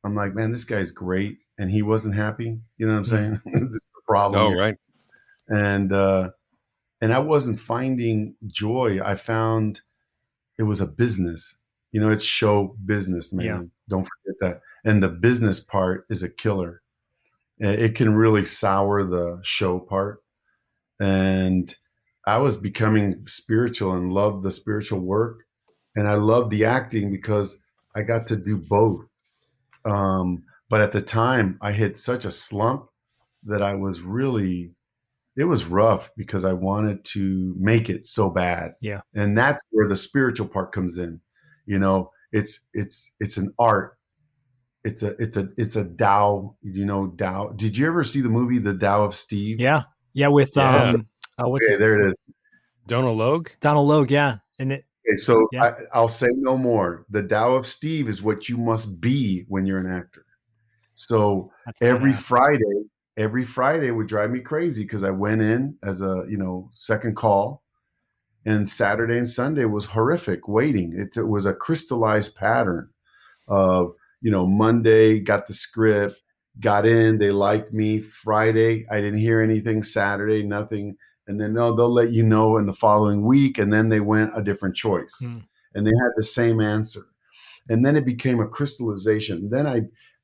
[0.05, 2.59] I'm like, man, this guy's great, and he wasn't happy.
[2.79, 3.31] You know what I'm saying?
[3.45, 4.41] That's the problem.
[4.43, 4.77] Oh, here right.
[5.49, 6.31] and uh
[7.01, 9.81] and i wasn't finding joy i found
[10.59, 11.55] it was a business
[11.93, 13.63] you know it's show business man Yeah.
[13.89, 16.83] don't forget that and the business part is a killer
[17.61, 20.23] it can really sour the show part
[21.01, 21.75] and
[22.27, 25.41] i was becoming spiritual and loved the spiritual work
[25.97, 27.57] and i loved the acting because
[27.95, 29.09] i got to do both
[29.85, 32.87] um but at the time i hit such a slump
[33.45, 34.71] that i was really
[35.37, 38.73] it was rough because I wanted to make it so bad.
[38.83, 39.01] Yeah.
[39.15, 41.21] And that's where the spiritual part comes in.
[41.67, 43.97] You know, it's it's it's an art.
[44.85, 47.51] It's a it's a it's a Tao, you know, Tao.
[47.57, 49.61] Did you ever see the movie The Tao of Steve?
[49.61, 49.83] Yeah.
[50.15, 50.29] Yeah.
[50.29, 50.91] With Yeah.
[50.95, 51.07] um,
[51.39, 52.17] uh, what's Okay, his, there it is.
[52.87, 53.49] Donal Logue?
[53.61, 54.11] Donal Logue.
[54.11, 54.39] Yeah.
[54.59, 55.65] And it, Okay, so Yeah.
[55.65, 57.05] I, I'll say no more.
[57.11, 60.25] The Tao of Steve is what you must be when you're an actor.
[60.95, 62.23] So that's every badass.
[62.23, 62.85] Friday,
[63.17, 67.17] every Friday would drive me crazy because I went in as a you know second
[67.17, 67.63] call,
[68.47, 70.95] and Saturday and Sunday was horrific waiting.
[70.97, 72.91] It, it was a crystallized pattern
[73.49, 76.23] of you know Monday got the script,
[76.61, 78.01] got in, they liked me.
[78.01, 79.83] Friday I didn't hear anything.
[79.83, 80.97] Saturday nothing,
[81.27, 84.33] and then no, they'll let you know in the following week, and then they went
[84.37, 85.39] a different choice, Hmm.
[85.75, 87.03] and they had the same answer,
[87.69, 89.51] and then it became a crystallization.
[89.51, 89.83] Then I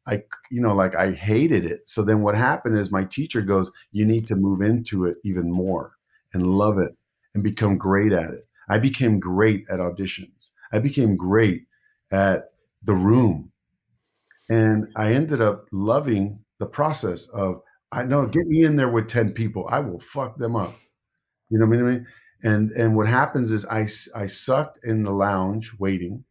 [0.08, 0.22] I,
[0.52, 1.88] you know, like I hated it.
[1.88, 5.50] So then what happened is my teacher goes, You need to move into it even
[5.50, 5.96] more
[6.32, 6.96] and love it
[7.34, 8.46] and become great at it.
[8.68, 10.50] I became great at auditions.
[10.72, 11.66] I became great
[12.12, 12.52] at
[12.84, 13.50] the room.
[14.48, 19.08] And I ended up loving the process of, I know, get me in there with
[19.08, 19.66] 10 people.
[19.70, 20.74] I will fuck them up.
[21.50, 22.06] You know what I mean?
[22.42, 26.22] And and what happens is I I sucked in the lounge waiting.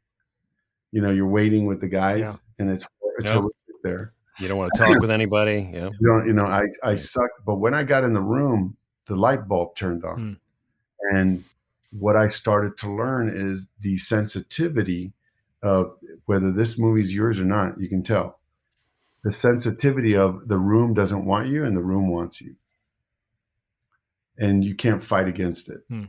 [0.92, 2.34] You know, you're waiting with the guys, Yeah.
[2.60, 2.86] and it's
[3.18, 3.34] it's Yep.
[3.34, 4.14] horrific there.
[4.40, 5.70] You don't want to talk with anybody.
[5.74, 5.90] Yeah.
[6.00, 9.16] You know, you know, I I sucked, but when I got in the room, the
[9.16, 11.18] light bulb turned on, Hmm.
[11.18, 11.44] and
[11.92, 15.14] what I started to learn is the sensitivity
[15.66, 17.80] of whether this movie's yours or not.
[17.82, 18.40] You can tell
[19.24, 22.56] the sensitivity of the room doesn't want you, and the room wants you,
[24.38, 25.82] and you can't fight against it.
[25.90, 26.04] Hmm.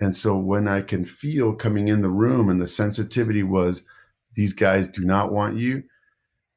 [0.00, 3.82] And so when I can feel coming in the room, and the sensitivity was,
[4.34, 5.82] these guys do not want you,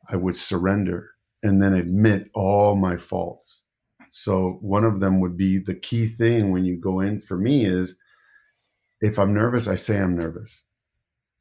[0.08, 1.10] I would surrender
[1.42, 3.64] and then admit all my faults.
[4.12, 7.66] So one of them would be the key thing when you go in for me
[7.66, 7.96] is
[9.00, 10.66] if I'm nervous, I say I'm nervous.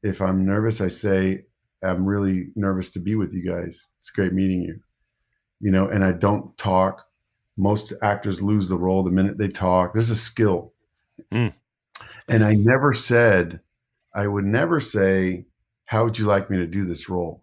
[0.02, 1.44] If I'm nervous, I say
[1.82, 3.86] I'm really nervous to be with you guys.
[3.98, 4.80] It's great meeting you.
[5.60, 7.04] You know, and I don't talk.
[7.56, 9.92] Most actors lose the role the minute they talk.
[9.92, 10.72] There's a skill.
[11.32, 11.52] Mm.
[12.28, 13.60] And I never said,
[14.14, 15.46] I would never say,
[15.84, 17.42] How would you like me to do this role?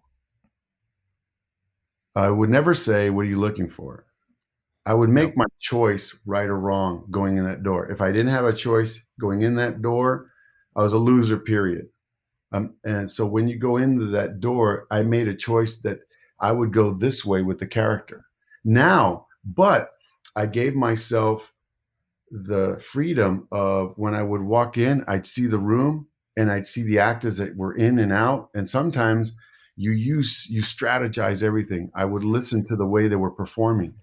[2.16, 4.06] I would never say, What are you looking for?
[4.88, 7.92] I would make my choice right or wrong going in that door.
[7.92, 10.32] If I didn't have a choice going in that door,
[10.78, 11.88] I was a loser, period.
[12.52, 16.00] Um, and so when you go into that door, I made a choice that
[16.40, 18.26] I would go this way with the character.
[18.64, 19.92] Now, but
[20.36, 21.54] I gave myself
[22.32, 26.84] the freedom of when I would walk in, I'd see the room and I'd see
[26.84, 28.50] the actors that were in and out.
[28.54, 29.36] And sometimes
[29.76, 31.90] you use you strategize everything.
[31.96, 33.94] I would listen to the way they were performing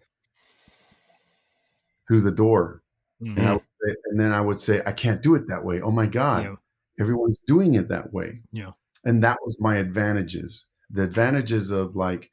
[2.07, 2.83] through the door.
[3.23, 3.37] Mhm.
[3.37, 5.81] And I would say, and then I would say, I can't do it that way.
[5.81, 6.45] Oh my God.
[6.45, 6.57] Yeah.
[7.01, 8.41] Everyone's doing it that way.
[8.53, 8.71] Yeah.
[9.05, 10.67] And that was my advantages.
[10.91, 12.31] The advantages of like,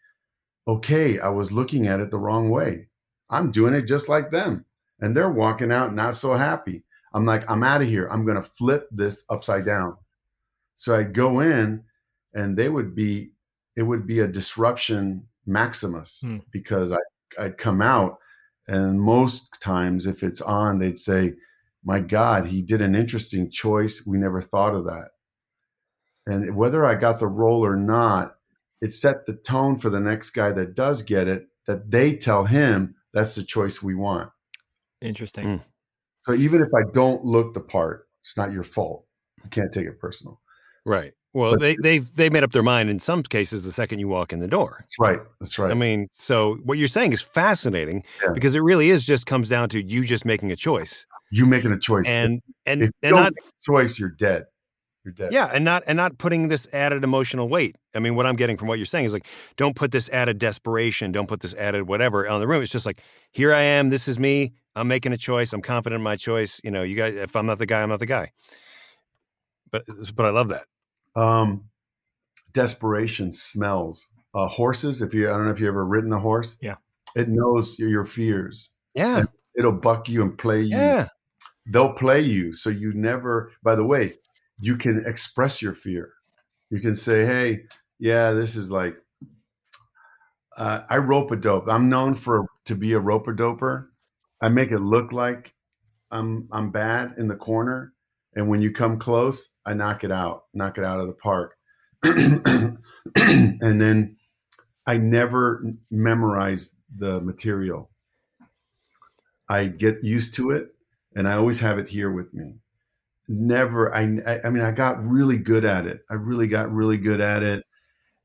[0.68, 2.88] okay, I was looking at it the wrong way.
[3.30, 4.66] I'm doing it just like them.
[4.99, 6.84] And they're walking out not so happy.
[7.14, 8.07] I'm like, I'm out of here.
[8.07, 9.97] I'm going to flip this upside down.
[10.76, 11.84] So I'd go in
[12.34, 13.32] and they would be,
[13.76, 16.38] it would be a disruption maximus Hmm.
[16.51, 16.97] because I,
[17.39, 18.20] I'd come out
[18.68, 21.34] and most times if it's on, they'd say,
[21.84, 24.04] my God, he did an interesting choice.
[24.06, 25.10] We never thought of that.
[26.28, 28.36] And whether I got the role or not,
[28.82, 32.46] it set the tone for the next guy that does get it, that they tell
[32.46, 34.30] him that's the choice we want.
[35.02, 35.46] Interesting.
[35.46, 35.62] Mm.
[36.20, 39.06] So even if I don't look the part, it's not your fault.
[39.44, 40.40] You can't take it personal.
[40.86, 41.14] Right.
[41.34, 44.08] Well, But- they they've they made up their mind in some cases the second you
[44.08, 44.78] walk in the door.
[44.80, 45.20] That's right.
[45.40, 45.72] That's right.
[45.72, 48.32] I mean, so what you're saying is fascinating Yeah.
[48.34, 51.72] because it really is just comes down to you just making a choice you making
[51.72, 52.06] a choice.
[52.08, 54.44] and and if you and don't not make a choice, you're dead.
[55.06, 55.32] You're dead.
[55.32, 57.76] Yeah, and not and not putting this added emotional weight.
[57.96, 59.26] I mean, what I'm getting from what you're saying is like,
[59.56, 62.62] don't put this added desperation, don't put this added whatever on the room.
[62.62, 63.02] It's just like,
[63.32, 64.52] here I am, this is me.
[64.76, 65.54] I'm making a choice.
[65.54, 66.60] I'm confident in my choice.
[66.64, 68.32] You know, you guys, if I'm not the guy, I'm not the guy.
[69.72, 69.84] But
[70.16, 70.66] but I love that.
[71.16, 71.66] Um,
[72.53, 74.09] desperation smells.
[74.34, 75.01] Uh, horses.
[75.01, 76.57] If you, I don't know if you've ever ridden a horse.
[76.62, 76.76] Yeah.
[77.16, 78.70] It knows your, fears.
[78.93, 80.78] Yeah, It'll buck you and play you.
[80.78, 81.07] yeah,
[81.68, 83.51] They'll play you, so you never.
[83.64, 84.14] By the way,
[84.62, 86.14] you can express your fear.
[86.70, 87.64] You can say, "Hey,
[87.99, 88.95] yeah, this is like."
[90.57, 91.68] Uh, I rope a dope.
[91.68, 93.88] I'm known for to be a rope a doper.
[94.41, 95.53] I make it look like
[96.12, 97.93] I'm I'm bad in the corner,
[98.36, 101.56] and when you come close, I knock it out, knock it out of the park.
[102.04, 102.80] and
[103.16, 104.18] then
[104.88, 107.90] I never memorize the material.
[109.50, 110.70] I get used to it,
[111.16, 112.56] and I always have it here with me.
[113.28, 114.02] Never, I,
[114.44, 116.02] I, mean, I got really good at it.
[116.10, 117.66] I really got really good at it,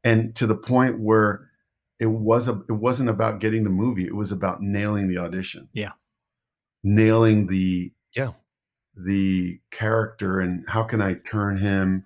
[0.05, 1.51] and to the point where
[1.99, 4.07] it was a, it wasn't about getting the movie.
[4.07, 5.69] It was about nailing the audition.
[5.73, 5.93] Yeah.
[6.83, 8.33] nailing the Yeah.
[8.97, 12.05] The character and how can I turn him?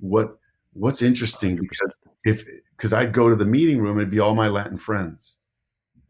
[0.00, 0.38] What
[0.74, 1.92] what's interesting because
[2.24, 2.44] if
[2.76, 5.38] because I'd go to the meeting room, it'd be all my Latin friends,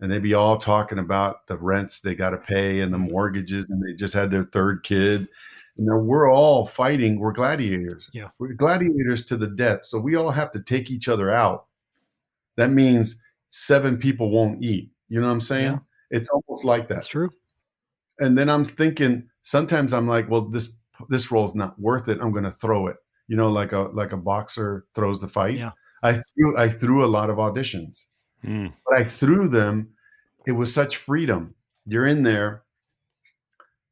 [0.01, 3.11] and they'd be all talking about the rents they got to pay and the mm-hmm.
[3.11, 5.29] mortgages, and they just had their third kid.
[5.77, 7.21] You know, we're all fighting.
[7.21, 8.11] We're gladiators.
[8.13, 8.29] Yeah.
[8.41, 9.85] we're gladiators to the death.
[9.85, 11.67] So we all have to take each other out.
[12.57, 14.91] That means seven people won't eat.
[15.09, 15.73] You know what I'm saying?
[15.73, 15.79] Yeah.
[16.11, 17.31] It's almost like that That's true.
[18.19, 20.75] and then I'm thinking sometimes I'm like, well, this
[21.09, 22.19] this role's not worth it.
[22.21, 22.97] I'm going to throw it.
[23.29, 25.59] You know, like a like a boxer throws the fight.
[25.59, 25.73] Yeah.
[26.03, 28.07] I threw I threw a lot of auditions,
[28.45, 28.73] Mm.
[28.87, 29.89] but I threw them.
[30.47, 31.55] It was such freedom.
[31.87, 32.63] You're in there.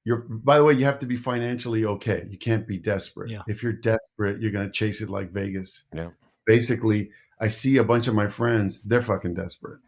[0.04, 2.26] You're by the way, you have to be financially okay.
[2.30, 3.30] You can't be desperate.
[3.30, 3.42] Yeah.
[3.48, 5.84] If you're desperate, you're going to chase it like Vegas.
[5.92, 6.10] Yeah.
[6.46, 9.80] Basically, I see a bunch of my friends, they're fucking desperate.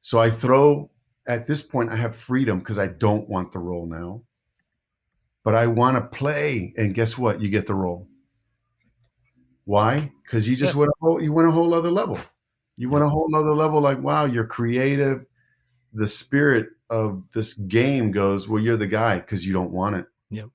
[0.00, 0.90] So I throw
[1.26, 4.22] at this point I have freedom because I don't want the role now.
[5.44, 7.40] But I want to play and guess what?
[7.40, 8.08] You get the role.
[9.64, 10.12] Why?
[10.22, 10.80] Because you just Yeah.
[10.80, 12.18] went a whole you went a whole other level.
[12.76, 15.24] You went a whole other level like wow, you're creative.
[15.94, 20.06] The spirit of this game goes, well, you're the guy because you don't want it.
[20.30, 20.48] Yep.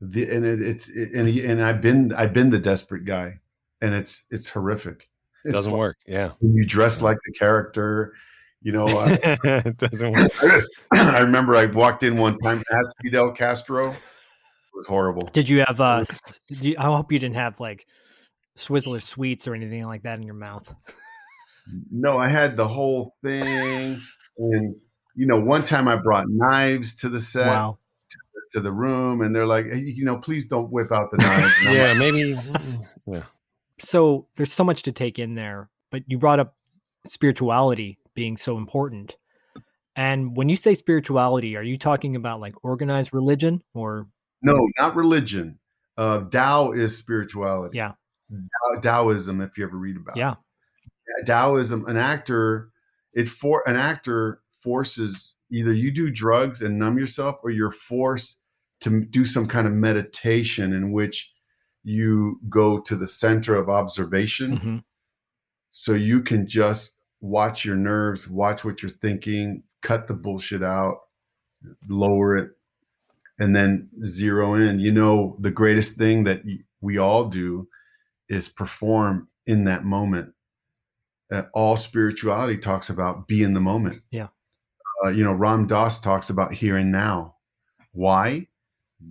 [0.00, 3.38] The, and it, it's it, and he, and I've been I've been the desperate guy,
[3.82, 5.08] and it's it's horrific.
[5.44, 5.96] It Doesn't like work.
[6.06, 8.14] Yeah, when you dress like the character.
[8.62, 10.30] You know, uh, it doesn't work.
[10.92, 13.90] I remember I walked in one time as Fidel Castro.
[13.92, 13.96] It
[14.74, 15.28] was horrible.
[15.32, 15.80] Did you have?
[15.80, 16.04] uh
[16.48, 17.86] did you, I hope you didn't have like
[18.58, 20.72] Swizzler sweets or anything like that in your mouth.
[21.90, 24.00] No, I had the whole thing,
[24.38, 24.76] and
[25.14, 27.78] you know, one time I brought knives to the set Wow.
[28.52, 31.54] to the room, and they're like, hey, you know, please don't whip out the knives.
[31.64, 32.34] Yeah, like, maybe.
[32.34, 33.22] mm, Yeah.
[33.78, 36.56] So there's so much to take in there, but you brought up
[37.06, 39.16] spirituality being so important.
[39.96, 44.08] And when you say spirituality, are you talking about like organized religion or
[44.42, 45.58] no, not religion.
[45.96, 47.78] Uh, Tao is spirituality.
[47.78, 47.92] Yeah.
[48.30, 50.16] Tao, Taoism, if you ever read about.
[50.16, 50.20] it.
[50.20, 52.70] yeah, Taoism, an actor,
[53.14, 58.36] it for an actor forces either you do drugs and numb yourself, or you're forced
[58.82, 61.32] to do some kind of meditation in which
[61.84, 64.84] you go to the center of observation, mhm,
[65.70, 70.96] so you can just watch your nerves, watch what you're thinking, cut the bullshit out,
[71.88, 72.50] lower it,
[73.38, 74.78] and then zero in.
[74.78, 76.42] You know, the greatest thing that
[76.80, 77.68] we all do
[78.28, 80.32] is perform in that moment.
[81.32, 84.02] Uh, all spirituality talks about be in the moment.
[84.10, 84.28] Yeah.
[85.04, 87.36] Uh, you know, Ram Dass talks about here and now.
[87.92, 88.46] Why?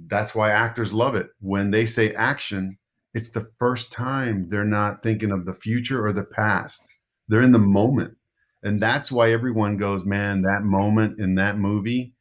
[0.07, 1.29] That's why actors love it.
[1.39, 2.77] When they say action,
[3.13, 6.89] it's the first time they're not thinking of the future or the past.
[7.29, 8.15] They're in the moment.
[8.63, 12.13] And that's why everyone goes, man, that moment in that movie,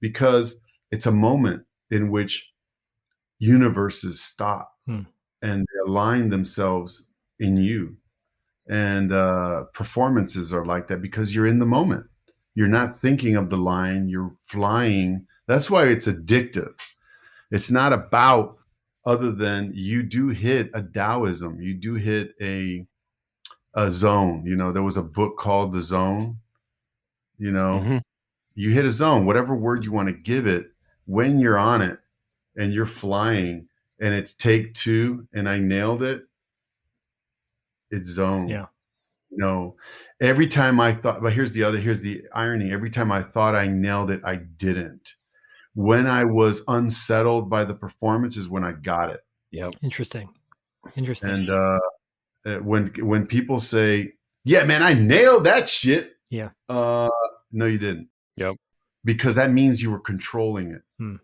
[0.00, 0.58] because
[0.90, 2.48] it's a moment in which
[3.38, 5.02] universes stop Hmm.
[5.42, 7.04] and they align themselves
[7.38, 7.96] in you.
[8.68, 12.06] And uh, performances are like that because you're in the moment.
[12.54, 15.26] You're not thinking of the line, you're flying.
[15.48, 16.72] That's why it's addictive.
[17.50, 18.58] It's not about
[19.04, 22.86] other than you do hit a Taoism, you do hit a
[23.74, 24.44] a zone.
[24.46, 26.36] You know, there was a book called The Zone.
[27.38, 28.02] You know, Mhm.
[28.54, 30.70] you hit a zone, whatever word you want to give it,
[31.06, 31.98] when you're on it
[32.56, 33.68] and you're flying
[33.98, 36.24] and it's take two and I nailed it,
[37.90, 38.48] it's zone.
[38.48, 38.66] Yeah.
[39.30, 39.76] You know,
[40.20, 42.70] every time I thought, but here's the other, here's the irony.
[42.70, 45.14] Every time I thought I nailed it, I didn't.
[45.74, 49.20] when I was unsettled by the performance is when I got it.
[49.50, 49.70] Yeah.
[49.80, 50.28] Interesting.
[50.96, 51.30] Interesting.
[51.30, 51.80] And uh,
[52.46, 54.12] uh, when when people say,
[54.44, 56.50] "Yeah, man, I nailed that shit," Yeah.
[56.68, 57.08] uh,
[57.52, 58.08] no, you didn't.
[58.36, 58.56] Yep.
[59.04, 60.82] because that means you were controlling it.
[60.98, 61.16] Hmm.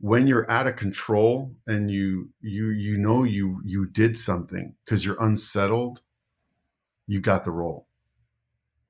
[0.00, 5.04] When you're out of control and you you you know you you did something because
[5.04, 6.00] you're unsettled,
[7.06, 7.86] you got the role.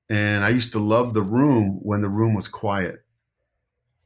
[0.09, 3.05] And I used to love the room when the room was quiet.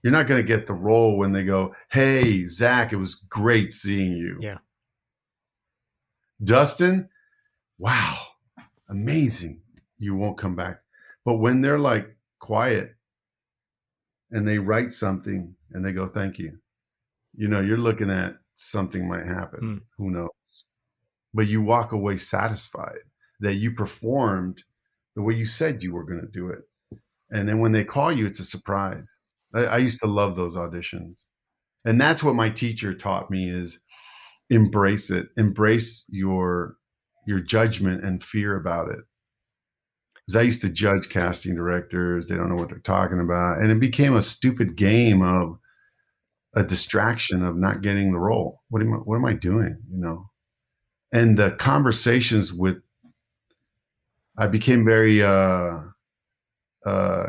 [0.03, 3.75] You're not going to get the role when they go, "Hey, Zach, it was great
[3.75, 4.59] seeing you." Yeah.
[6.43, 7.10] Dustin,
[7.81, 8.19] wow,
[8.91, 9.61] amazing.
[9.99, 10.81] You won't come back.
[11.25, 12.95] But when they're like quiet
[14.31, 16.59] and they write something and they go, thank you,
[17.35, 19.61] you know, you're looking at something might happen.
[19.61, 19.77] Hmm.
[19.97, 20.29] Who knows?
[21.33, 22.99] But you walk away satisfied
[23.41, 24.63] that you performed
[25.17, 26.61] the way you said you were going to do it.
[27.31, 29.17] And then when they call you, it's a surprise.
[29.55, 31.27] I, I used to love those auditions.
[31.87, 33.81] And that's what my teacher taught me is
[34.51, 36.77] embrace it embrace your
[37.31, 38.99] your judgment and fear about it.
[40.15, 42.29] Because i used to judge casting directors.
[42.29, 43.59] They don't know what they're talking about.
[43.61, 45.59] And it became a stupid game of
[46.57, 48.61] a distraction of not getting the role.
[48.71, 50.29] What am i what am i doing you know?
[51.13, 52.79] And the conversations with
[54.39, 55.79] i became very uh
[56.87, 57.27] uh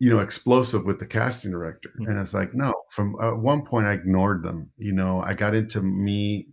[0.00, 1.90] you know explosive with the casting director.
[2.00, 2.08] Mhm.
[2.08, 5.20] and was like no from at one point i ignored them you know?
[5.22, 6.48] I got into me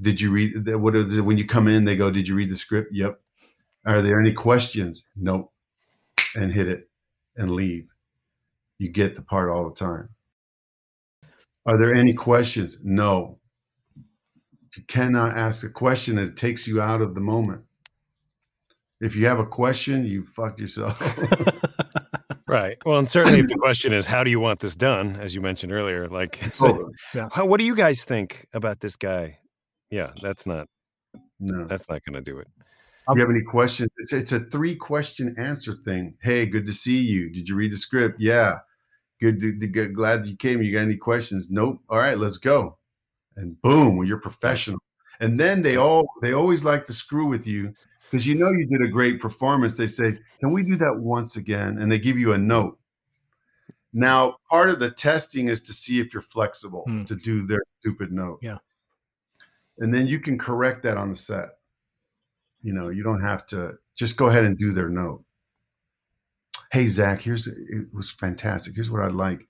[0.00, 2.34] did you read the- what are the, when you come in they go did you
[2.34, 2.92] read the script?
[2.92, 3.20] Yep.
[3.86, 5.04] Are there any questions?
[5.16, 5.52] Nope.
[6.34, 6.88] And hit it
[7.36, 7.88] and leave.
[8.78, 10.08] You get the part all the time.
[11.66, 12.78] Are there any questions?
[12.82, 13.38] No.
[14.76, 17.62] You cannot ask a question that takes you out of the moment.
[19.00, 20.98] If you have a question you fucked yourself.
[22.52, 22.76] Right.
[22.84, 25.16] Well, and certainly if the question is, how do you want this done?
[25.16, 26.90] As you mentioned earlier, like, over.
[27.32, 29.38] how, what do you guys think about this guy?
[29.92, 30.66] Yeah, that's not,
[31.38, 32.48] no that's not going to do it.
[33.08, 36.14] If you have any questions, it's, it's a three question answer thing.
[36.22, 37.28] Hey, good to see you.
[37.30, 38.18] Did you read the script?
[38.18, 38.58] Yeah.
[39.20, 39.38] Good.
[39.40, 40.62] To, to get, glad you came.
[40.62, 41.50] You got any questions?
[41.50, 41.80] Nope.
[41.90, 42.78] All right, let's go.
[43.36, 44.78] And boom, you're professional.
[45.20, 47.74] And then they all they always like to screw with you
[48.10, 49.74] because you know you did a great performance.
[49.74, 52.78] They say, "Can we do that once again?" And they give you a note.
[53.92, 57.04] Now, part of the testing is to see if you're flexible Hmm.
[57.04, 58.38] to do their stupid note.
[58.42, 58.58] Yeah.
[59.78, 61.48] And then you can correct that on the set.
[62.62, 65.24] You know, you don't have to just go ahead and do their note.
[66.70, 68.74] Hey, Zach, here's it was fantastic.
[68.74, 69.46] Here's what I'd like.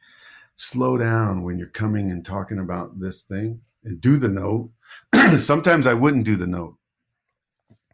[0.57, 4.71] Slow down when you're coming and talking about this thing and do the note.
[5.39, 6.77] Sometimes I wouldn't do the note.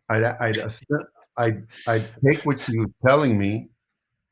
[0.09, 0.71] I'd, I'd, uh,
[1.37, 3.69] I'd, I'd take what she was telling me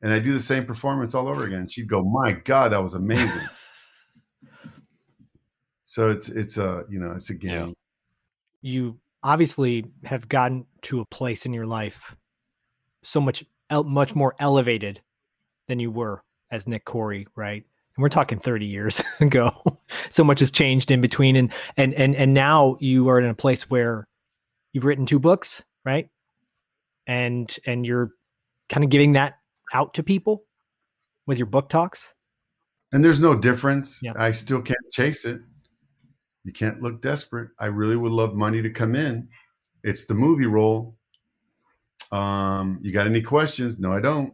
[0.01, 1.67] and I do the same performance all over again.
[1.67, 3.47] She'd go, "My God, that was amazing."
[5.83, 7.73] so it's it's a you know it's a game.
[8.61, 12.15] You obviously have gotten to a place in your life
[13.03, 15.01] so much much more elevated
[15.67, 17.63] than you were as Nick Corri, right?
[17.95, 19.51] And we're talking 30 years ago.
[20.09, 23.33] so much has changed in between and and and and now you are in a
[23.33, 24.07] place where
[24.73, 26.09] you've written two books, right?
[27.05, 28.11] And and you're
[28.69, 29.35] kind of giving that
[29.73, 30.43] out to people
[31.25, 32.13] with your book talks.
[32.93, 33.99] And there's no difference.
[34.01, 34.13] Yeah.
[34.15, 35.41] I still can't chase it.
[36.47, 37.49] You can't look desperate.
[37.59, 39.27] I really would love money to come in.
[39.83, 40.95] It's the movie role.
[42.11, 43.77] Um, you got any questions?
[43.77, 44.33] No, I don't.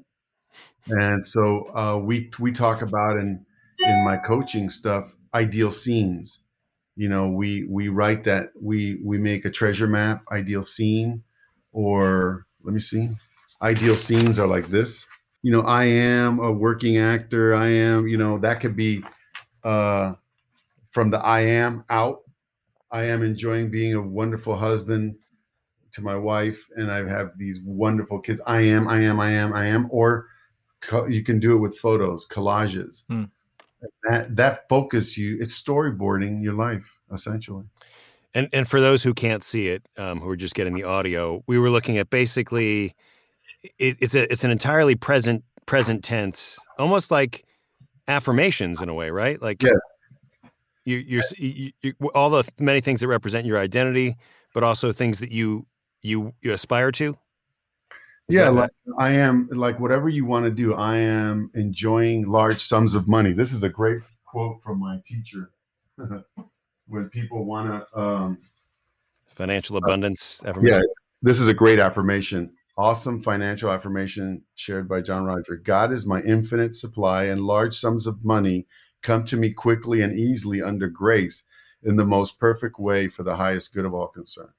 [0.88, 3.45] And so uh, we we talk about in
[3.80, 6.40] in my coaching stuff ideal scenes.
[6.95, 11.23] You know, we we write that we we make a treasure map, ideal scene,
[11.72, 13.10] or let me see,
[13.61, 15.07] ideal scenes are like this
[15.44, 17.53] you know, I am a working actor.
[17.53, 19.03] I am, you know, that could be
[19.64, 20.14] uh,
[20.94, 22.20] from the I am out.
[22.91, 25.15] I am enjoying being a wonderful husband
[25.91, 28.41] to my wife, and I have these wonderful kids.
[28.45, 29.88] I am, I am, I am, I am.
[29.90, 30.28] Or
[30.82, 33.03] co- you can do it with photos, collages.
[33.10, 33.26] Hmm.
[34.03, 35.38] That that focus you.
[35.41, 37.65] It's storyboarding your life essentially.
[38.34, 41.44] And and for those who can't see it, um, who are just getting the audio,
[41.48, 42.95] we were looking at basically
[43.80, 47.44] it, it's a it's an entirely present present tense, almost like
[48.07, 49.41] affirmations in a way, right?
[49.41, 49.74] Like Yes.
[50.86, 54.18] You you're you, you, all the many things that represent your identity,
[54.54, 55.66] but also things that you
[56.02, 57.18] you you aspire to.
[58.30, 60.74] Is yeah, like I am like whatever you want to do.
[60.76, 63.34] I am enjoying large sums of money.
[63.34, 65.52] This is a great quote from my teacher.
[66.88, 68.38] when people want to, um,
[69.36, 70.44] financial abundance.
[70.46, 70.80] affirmation.
[70.80, 72.52] yeah, this is a great affirmation.
[72.78, 75.58] awesome financial affirmation shared by John-Roger.
[75.58, 78.66] God is my infinite supply, and large sums of money
[79.04, 81.44] come to me quickly and easily under grace
[81.84, 84.50] in the most perfect way for the highest good of all concerned.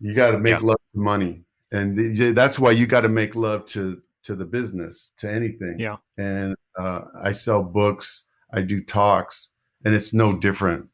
[0.00, 0.66] You got to make Yeah.
[0.66, 4.44] love to money, and th- that's why you got to make love to to the
[4.44, 5.78] business, to anything.
[5.78, 5.96] Yeah.
[6.16, 8.22] And uh, I sell books,
[8.52, 9.50] I do talks,
[9.84, 10.88] and it's no different.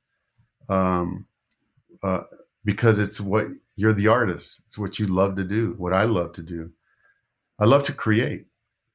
[0.69, 1.27] Um,
[2.03, 2.23] uh,
[2.65, 4.63] because it's what you're the artist.
[4.67, 6.71] It's what you love to do, what I love to do.
[7.59, 8.47] I love to create.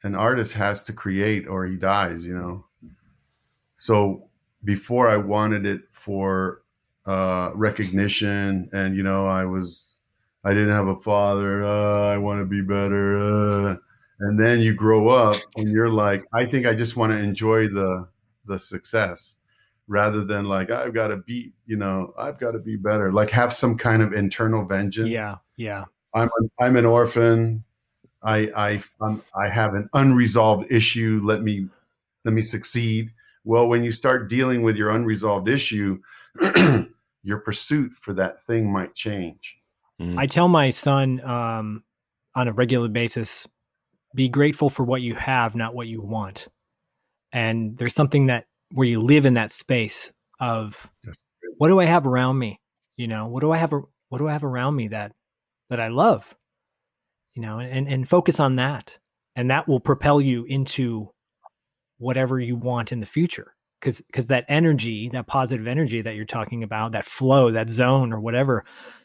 [0.06, 2.66] An artist has to create or he dies, you know.
[3.76, 4.30] So
[4.64, 6.62] before I wanted it for
[7.06, 10.00] uh, recognition, and you know, I was,
[10.44, 11.66] I didn't have a father.
[11.66, 13.18] Uh, I want to be better.
[13.20, 13.76] Uh,
[14.20, 17.68] and then you grow up, and you're like, I think I just want to enjoy
[17.68, 18.08] the
[18.46, 19.38] the success
[19.88, 23.12] rather than like I've got to be, you know, I've got to be better.
[23.12, 25.10] Like have some kind of internal vengeance.
[25.10, 27.65] Yeah, yeah, I'm a, I'm an orphan.
[28.26, 31.22] I I I'm, I have an unresolved issue.
[31.24, 31.68] Let me
[32.26, 33.12] let me succeed.
[33.44, 36.00] Well, when you start dealing with your unresolved issue,
[37.24, 39.58] your pursuit for that thing might change.
[40.02, 40.18] Mm.
[40.18, 41.84] I tell my son um,
[42.36, 43.48] on a regular basis,
[44.16, 46.48] be grateful for what you have, not what you want.
[47.32, 51.24] And there's something that where you live in that space of Yes.
[51.58, 52.60] what do I have around me?
[52.98, 53.72] You know, what do I have?
[54.10, 55.14] What do I have around me that
[55.70, 56.34] that I love?
[57.36, 58.98] You know, and and focus on that,
[59.36, 61.12] and that will propel you into
[61.98, 63.56] whatever you want in the future.
[63.80, 68.14] Because because that energy, that positive energy that you're talking about, that flow, that zone,
[68.14, 68.64] or whatever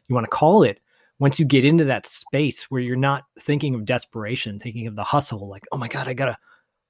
[0.09, 0.81] you want to call it,
[1.19, 5.05] once you get into that space where you're not thinking of desperation, thinking of the
[5.05, 6.37] hustle, like, oh my God, I gotta,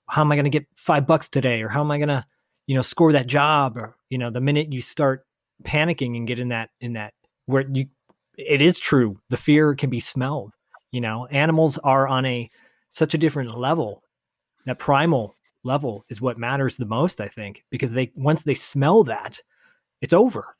[0.08, 1.62] how am I gonna get five bucks today?
[1.62, 2.24] Or how am I gonna,
[2.66, 3.76] you know, score that job?
[3.76, 5.26] Or, you know, the minute you start
[5.64, 7.12] panicking and get in that, in that
[7.46, 7.86] where you
[8.38, 10.54] it is true, the fear can be smelled.
[10.92, 12.50] You know, animals are on a
[12.88, 14.02] such a different level.
[14.66, 19.04] That primal level is what matters the most, I think, because they once they smell
[19.04, 19.40] that,
[20.00, 20.56] it's over.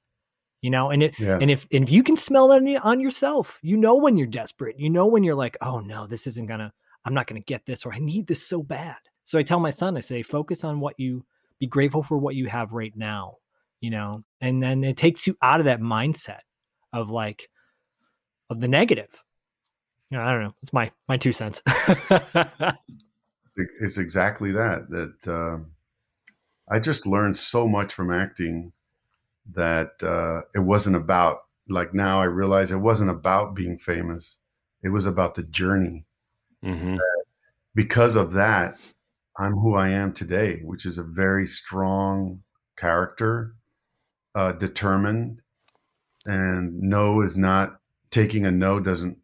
[0.62, 1.38] You know, and it Yeah.
[1.40, 4.26] and if and if you can smell that on, on yourself, you know when you're
[4.26, 4.78] desperate.
[4.78, 6.72] You know when you're like, oh no, this isn't gonna,
[7.04, 8.96] I'm not gonna get this, or I need this so bad.
[9.24, 11.24] So I tell my son, I say, focus on what you
[11.58, 13.34] be grateful for what you have right now,
[13.80, 16.40] you know, and then it takes you out of that mindset
[16.92, 17.48] of like
[18.50, 19.22] of the negative.
[20.10, 20.54] Yeah, I don't know.
[20.62, 21.62] It's my my two cents.
[23.56, 25.66] it's exactly that that um
[26.70, 28.72] i just learned so much from acting
[29.52, 34.38] that uh, it wasn't about like now i realize it wasn't about being famous
[34.82, 36.06] it was about the journey
[36.64, 36.98] Mhm.
[37.74, 38.78] because of that
[39.38, 42.42] i'm who i am today which is a very strong
[42.76, 43.54] character
[44.34, 45.40] uh, determined
[46.24, 47.80] and no is not
[48.10, 49.18] taking a no doesn't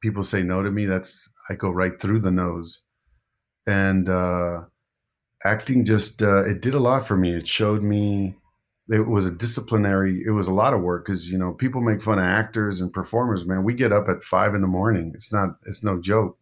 [0.00, 2.82] people say no to me that's i go right through the nose
[3.66, 4.60] and uh,
[5.44, 7.34] acting just uh, it did a lot for me.
[7.34, 8.34] It showed me
[8.88, 10.22] it was a disciplinary.
[10.26, 12.92] It was a lot of work because you know people make fun of actors and
[12.92, 13.44] performers.
[13.44, 15.12] Man, we get up at five in the morning.
[15.14, 15.50] It's not.
[15.66, 16.38] It's no joke.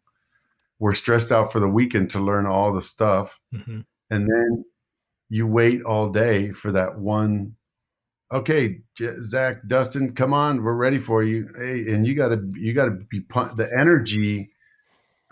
[0.78, 3.84] We're stressed out for the weekend to learn all the stuff, Mhm.
[4.10, 4.64] and then
[5.28, 7.56] you wait all day for that one.
[8.32, 8.80] Okay,
[9.22, 11.48] Zach, Dustin, come on, we're ready for you.
[11.56, 14.50] Hey, and you gotta, you gotta be the energy,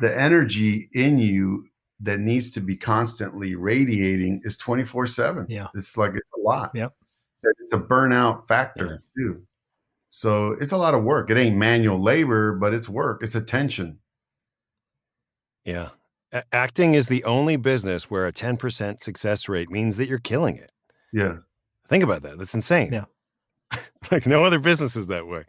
[0.00, 1.66] the energy in you
[2.00, 5.68] that needs to be constantly radiating is 24 7 Yeah.
[5.76, 6.92] it's like it's a lot Yep.
[7.60, 9.46] it's a burnout factor too
[10.08, 13.98] so it's a lot of work it ain't manual labor but it's work it's attention
[15.64, 15.90] Yeah.
[16.32, 20.56] A- acting is the only business where a 10% success rate means that you're killing
[20.56, 20.72] it.
[21.12, 21.36] yeah
[21.86, 22.38] Think about that.
[22.38, 22.92] That's insane.
[22.92, 23.04] Yeah.
[24.10, 25.44] like no other business is that way.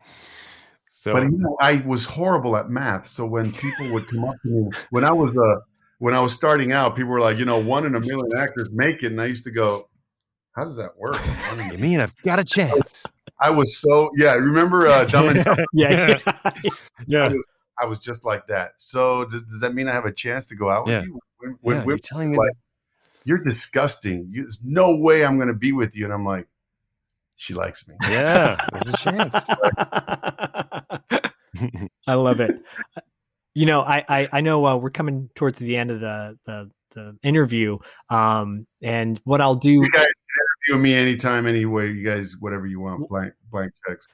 [0.87, 4.35] So but you know i was horrible at math so when people would come up
[4.43, 5.59] to me when i was uh
[5.99, 8.69] when i was starting out people were like you know one in a million actors
[8.71, 9.89] make it and i used to go
[10.55, 11.15] how does that work
[11.49, 13.05] One in a you mean I've got a chance?
[13.41, 14.33] I was so yeah.
[14.35, 15.65] Remember uh, Dumb and Dumber?
[15.73, 16.17] yeah,
[17.07, 17.29] yeah.
[17.29, 17.33] yeah.
[17.77, 18.71] I was just like that.
[18.77, 21.03] So d- does that mean I have a chance to go out with Yeah.
[21.03, 21.19] you?
[21.39, 22.51] When, yeah when you're telling me like,
[23.26, 24.27] you're disgusting.
[24.31, 26.06] You, there's no way I'm going to be with you.
[26.06, 26.47] And I'm like,
[27.35, 27.95] she likes me.
[28.10, 29.45] Yeah, there's a chance.
[32.07, 32.61] I love it.
[33.53, 36.72] You know, I I, I know uh, we're coming towards the end of the the,
[36.91, 37.77] the interview,
[38.10, 39.72] um, and what I'll do.
[39.72, 41.91] You guys can interview me anytime, anyway.
[41.91, 43.07] You guys, whatever you want.
[43.10, 44.07] Blank, blank checks.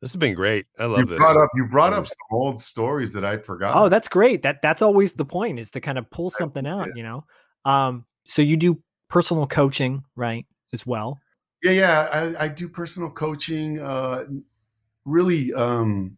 [0.00, 0.66] This has been great.
[0.78, 1.18] I You love this.
[1.18, 3.74] brought up, you brought up some old stories that I forgot.
[3.76, 4.42] Oh, that's great.
[4.42, 6.88] That that's always the point is to kind of pull something out.
[6.94, 7.24] You know,
[7.64, 11.18] um, so you do personal coaching, right, as well.
[11.62, 12.08] yeah, yeah.
[12.12, 13.80] I, I do personal coaching.
[13.80, 14.24] Uh,
[15.04, 16.16] really, um,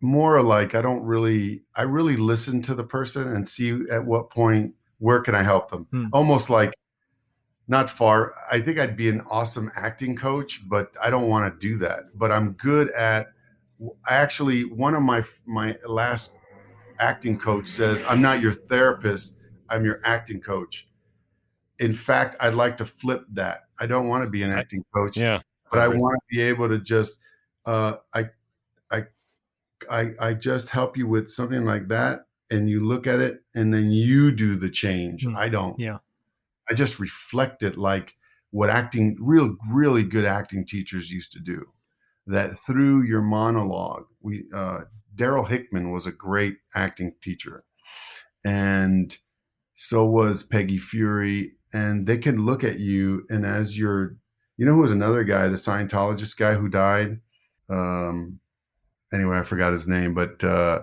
[0.00, 4.30] more like I don't really I really listen to the person and see at what
[4.30, 5.86] point where can I help them.
[5.90, 6.06] Hmm.
[6.12, 6.74] Almost like
[7.68, 8.32] not far.
[8.50, 12.04] I think I'd be an awesome acting coach, but I don't want to do that.
[12.14, 13.28] But I'm good at
[14.08, 16.32] I actually one of my my last
[16.98, 19.36] acting coach says, "I'm not your therapist,
[19.68, 20.86] I'm your acting coach."
[21.80, 23.62] In fact, I'd like to flip that.
[23.80, 25.40] I don't want to be an acting coach Yeah.
[25.70, 27.18] but I want to be able to just
[27.66, 28.26] uh, I,
[28.90, 29.02] I,
[29.90, 33.72] I, I just help you with something like that, and you look at it, and
[33.72, 35.24] then you do the change.
[35.24, 35.36] Hmm.
[35.36, 35.78] I don't.
[35.78, 35.98] Yeah.
[36.70, 38.14] I just reflect it like
[38.50, 41.64] what acting, real, really good acting teachers used to do.
[42.26, 44.80] That through your monologue, we uh,
[45.16, 47.64] Darryl Hickman was a great acting teacher,
[48.44, 49.16] and
[49.74, 54.16] so was Peggy Feury, and they can look at you, and as you're
[54.56, 57.18] you know who was another guy, the Scientologist guy who died?
[57.70, 58.38] Um,
[59.12, 60.80] anyway, I forgot his name, but uh,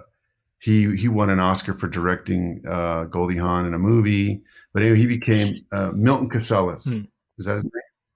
[0.60, 4.42] he he won an Oscar for directing uh, Goldie Hawn in a movie.
[4.74, 6.92] But anyway, he became uh, Milton Katselas.
[6.92, 7.04] Hmm.
[7.38, 7.72] Is that his name?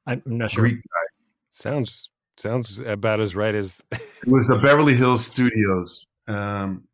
[0.08, 0.64] I'm not sure.
[0.64, 1.24] Greek guy.
[1.52, 6.06] Sounds sounds about as right as It was the Beverly Hills Studios.
[6.28, 6.86] Um,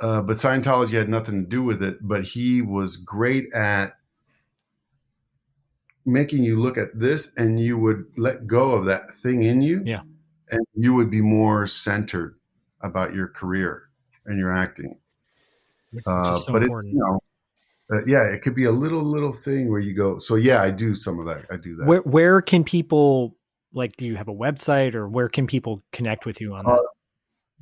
[0.00, 1.98] uh, but Scientology had nothing to do with it.
[2.00, 3.96] But he was great at
[6.04, 9.82] making you look at this and you would let go of that thing in you.
[9.84, 10.00] Yeah.
[10.50, 12.36] And you would be more centered
[12.82, 13.84] about your career
[14.26, 14.98] and your acting.
[16.06, 16.92] Uh, so but important.
[16.92, 17.20] it's, you know,
[17.92, 20.70] uh, yeah, it could be a little, little thing where you go, so yeah, I
[20.70, 21.44] do some of that.
[21.50, 21.86] I do that.
[21.86, 23.36] where where can people
[23.74, 26.78] like do you have a website or where can people connect with you on this?
[26.78, 26.82] Uh,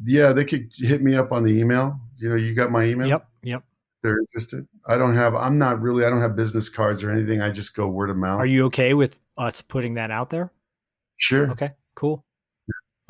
[0.04, 1.98] yeah, they could hit me up on the email.
[2.18, 3.08] You know, you got my email.
[3.08, 3.64] yep, yep.
[4.02, 4.66] They're interested.
[4.86, 5.34] I don't have.
[5.34, 6.04] I'm not really.
[6.04, 7.40] I don't have business cards or anything.
[7.40, 8.40] I just go word of mouth.
[8.40, 10.52] Are you okay with us putting that out there?
[11.18, 11.50] sure?
[11.50, 12.24] Okay, cool.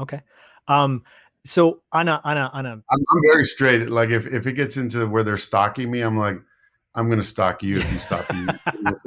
[0.01, 0.21] Okay.
[0.69, 1.05] Um
[1.47, 3.89] so on a on a on a I'm, I'm very straight.
[3.89, 6.37] Like if if it gets into where they're stalking me, I'm like,
[6.95, 8.47] I'm going to stalk you if you stop me.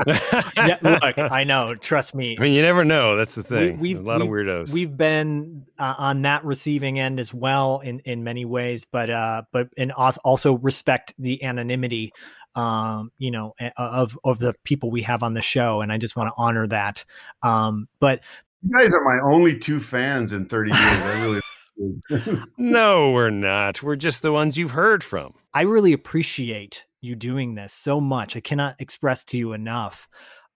[0.56, 2.38] yeah, look, I know, trust me.
[2.40, 3.18] I mean, you never know.
[3.18, 3.78] That's the thing.
[3.80, 4.74] we've- a lot of we've- weirdos.
[4.74, 9.44] We've been uh, on that receiving end as well in in many ways, but uh,
[9.52, 12.14] but and also respect the anonymity,
[12.56, 16.16] um, you know, of of the people we have on the show, and I just
[16.16, 17.04] want to honor that.
[17.42, 18.22] Um, but
[18.62, 20.82] you guys are my only two fans in 30 years.
[20.82, 21.42] I really.
[22.58, 23.82] no, we're not.
[23.82, 25.34] We're just the ones you've heard from.
[25.54, 28.36] I really appreciate you doing this so much.
[28.36, 30.08] I cannot express to you enough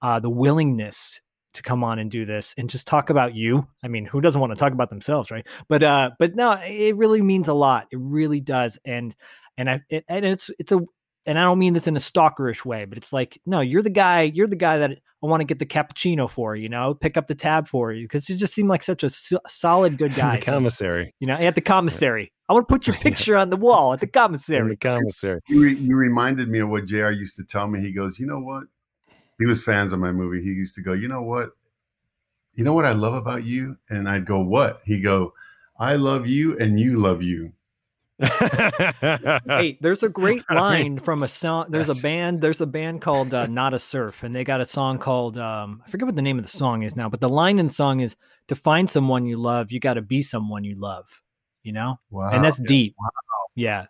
[0.01, 1.21] uh, the willingness
[1.53, 3.67] to come on and do this and just talk about you.
[3.83, 5.45] I mean, who doesn't want to talk about themselves, right?
[5.67, 7.87] But uh, but no, it really means a lot.
[7.91, 8.79] It really does.
[8.85, 9.15] And
[9.57, 10.79] and I it, and it's it's a
[11.27, 13.89] and I don't mean this in a stalkerish way, but it's like no, you're the
[13.91, 14.23] guy.
[14.23, 16.55] You're the guy that I want to get the cappuccino for.
[16.55, 19.09] You know, pick up the tab for you because you just seem like such a
[19.09, 20.37] so- solid, good guy.
[20.37, 21.13] the So, commissary.
[21.19, 22.31] you know, at the commissary.
[22.49, 24.69] I want to put your picture on the wall at the In commissary.
[24.69, 25.41] the commissary.
[25.49, 27.09] you, re- you reminded me of what Jr.
[27.09, 27.81] used to tell me.
[27.81, 28.63] He goes, you know what?
[29.39, 30.41] He was fans of my movie.
[30.41, 31.49] He used to go, you know what?
[32.55, 33.75] You know what I love about you?
[33.89, 34.81] And I'd go, what?
[34.85, 35.33] He go,
[35.79, 37.51] I love you and you love you.
[38.19, 41.67] Hey, there's a great line from a song.
[41.69, 42.41] There's that's- a band.
[42.41, 45.89] There's a band called uh, Nada Surf, and they got a song called um, I
[45.89, 47.99] forget what the name of the song is now, but the line in the song
[47.99, 48.15] is
[48.47, 51.21] "To find someone you love, you got to be someone you love."
[51.63, 52.29] You know, Wow.
[52.29, 52.95] and that's deep.
[53.55, 53.87] Yeah,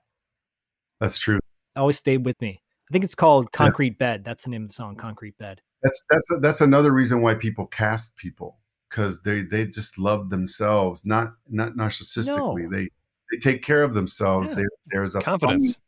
[0.99, 1.39] That's true.
[1.75, 2.61] always stayed with me.
[2.89, 4.23] I think it's called Concrete Bed.
[4.23, 5.61] That's the name of the song, Concrete Bed.
[5.83, 8.57] That's that's that's another reason why people cast people
[8.89, 12.63] because they they just love themselves, not not narcissistically.
[12.63, 12.69] No.
[12.71, 12.87] They
[13.31, 14.49] they take care of themselves.
[14.49, 14.55] Yeah.
[14.55, 15.79] They, there's a Confidence.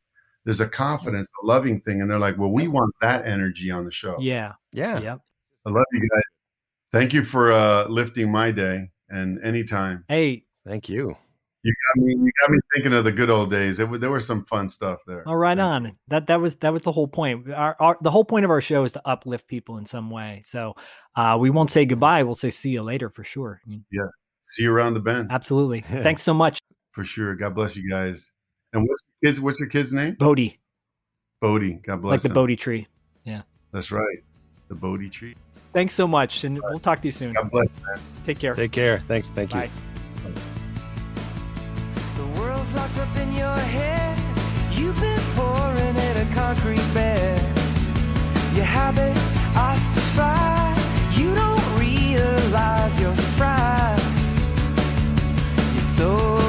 [0.45, 3.85] there's a confidence, a loving thing, and they're like, well, we want that energy on
[3.85, 4.17] the show.
[4.19, 4.99] Yeah, Yeah.
[4.99, 5.19] yep.
[5.65, 6.21] I love you guys.
[6.91, 8.89] Thank you for uh, lifting my day.
[9.09, 11.15] And anytime, Hey, Thank you.
[11.63, 12.13] you got me.
[12.13, 13.79] You got me thinking of the good old days.
[13.79, 15.27] It, there was some fun stuff there.
[15.27, 15.97] all right Thank on.
[16.07, 17.51] That that was that was the whole point.
[17.51, 20.41] Our, our the whole point of our show is to uplift people in some way.
[20.45, 20.75] So
[21.15, 22.23] uh, we won't say goodbye.
[22.23, 23.61] We'll say see you later for sure.
[23.67, 24.05] Yeah.
[24.43, 25.81] See you around the bend Absolutely.
[25.81, 26.59] Thanks so much,
[26.99, 27.33] for sure.
[27.33, 28.29] God bless you guys.
[28.73, 29.39] And what's your kids?
[29.39, 30.17] What's your kid's name?
[30.19, 30.59] Bodie.
[31.39, 31.75] Bodie.
[31.75, 32.33] God bless like the him.
[32.33, 32.87] Bodhi tree.
[33.23, 33.43] Yeah.
[33.71, 34.17] That's right.
[34.67, 35.33] The Bodhi tree.
[35.71, 37.31] Thanks so much, and we'll talk to you soon.
[37.31, 37.69] God bless.
[38.25, 38.53] Take care.
[38.53, 38.99] Take care.
[38.99, 39.31] Thanks.
[39.31, 39.61] Thank you.
[42.17, 44.17] The world's locked up in your head.
[44.77, 47.39] You've been pouring in a concrete bed.
[48.55, 50.75] Your habits ossify.
[51.17, 54.01] You don't realize you're fried.
[55.73, 56.48] You're so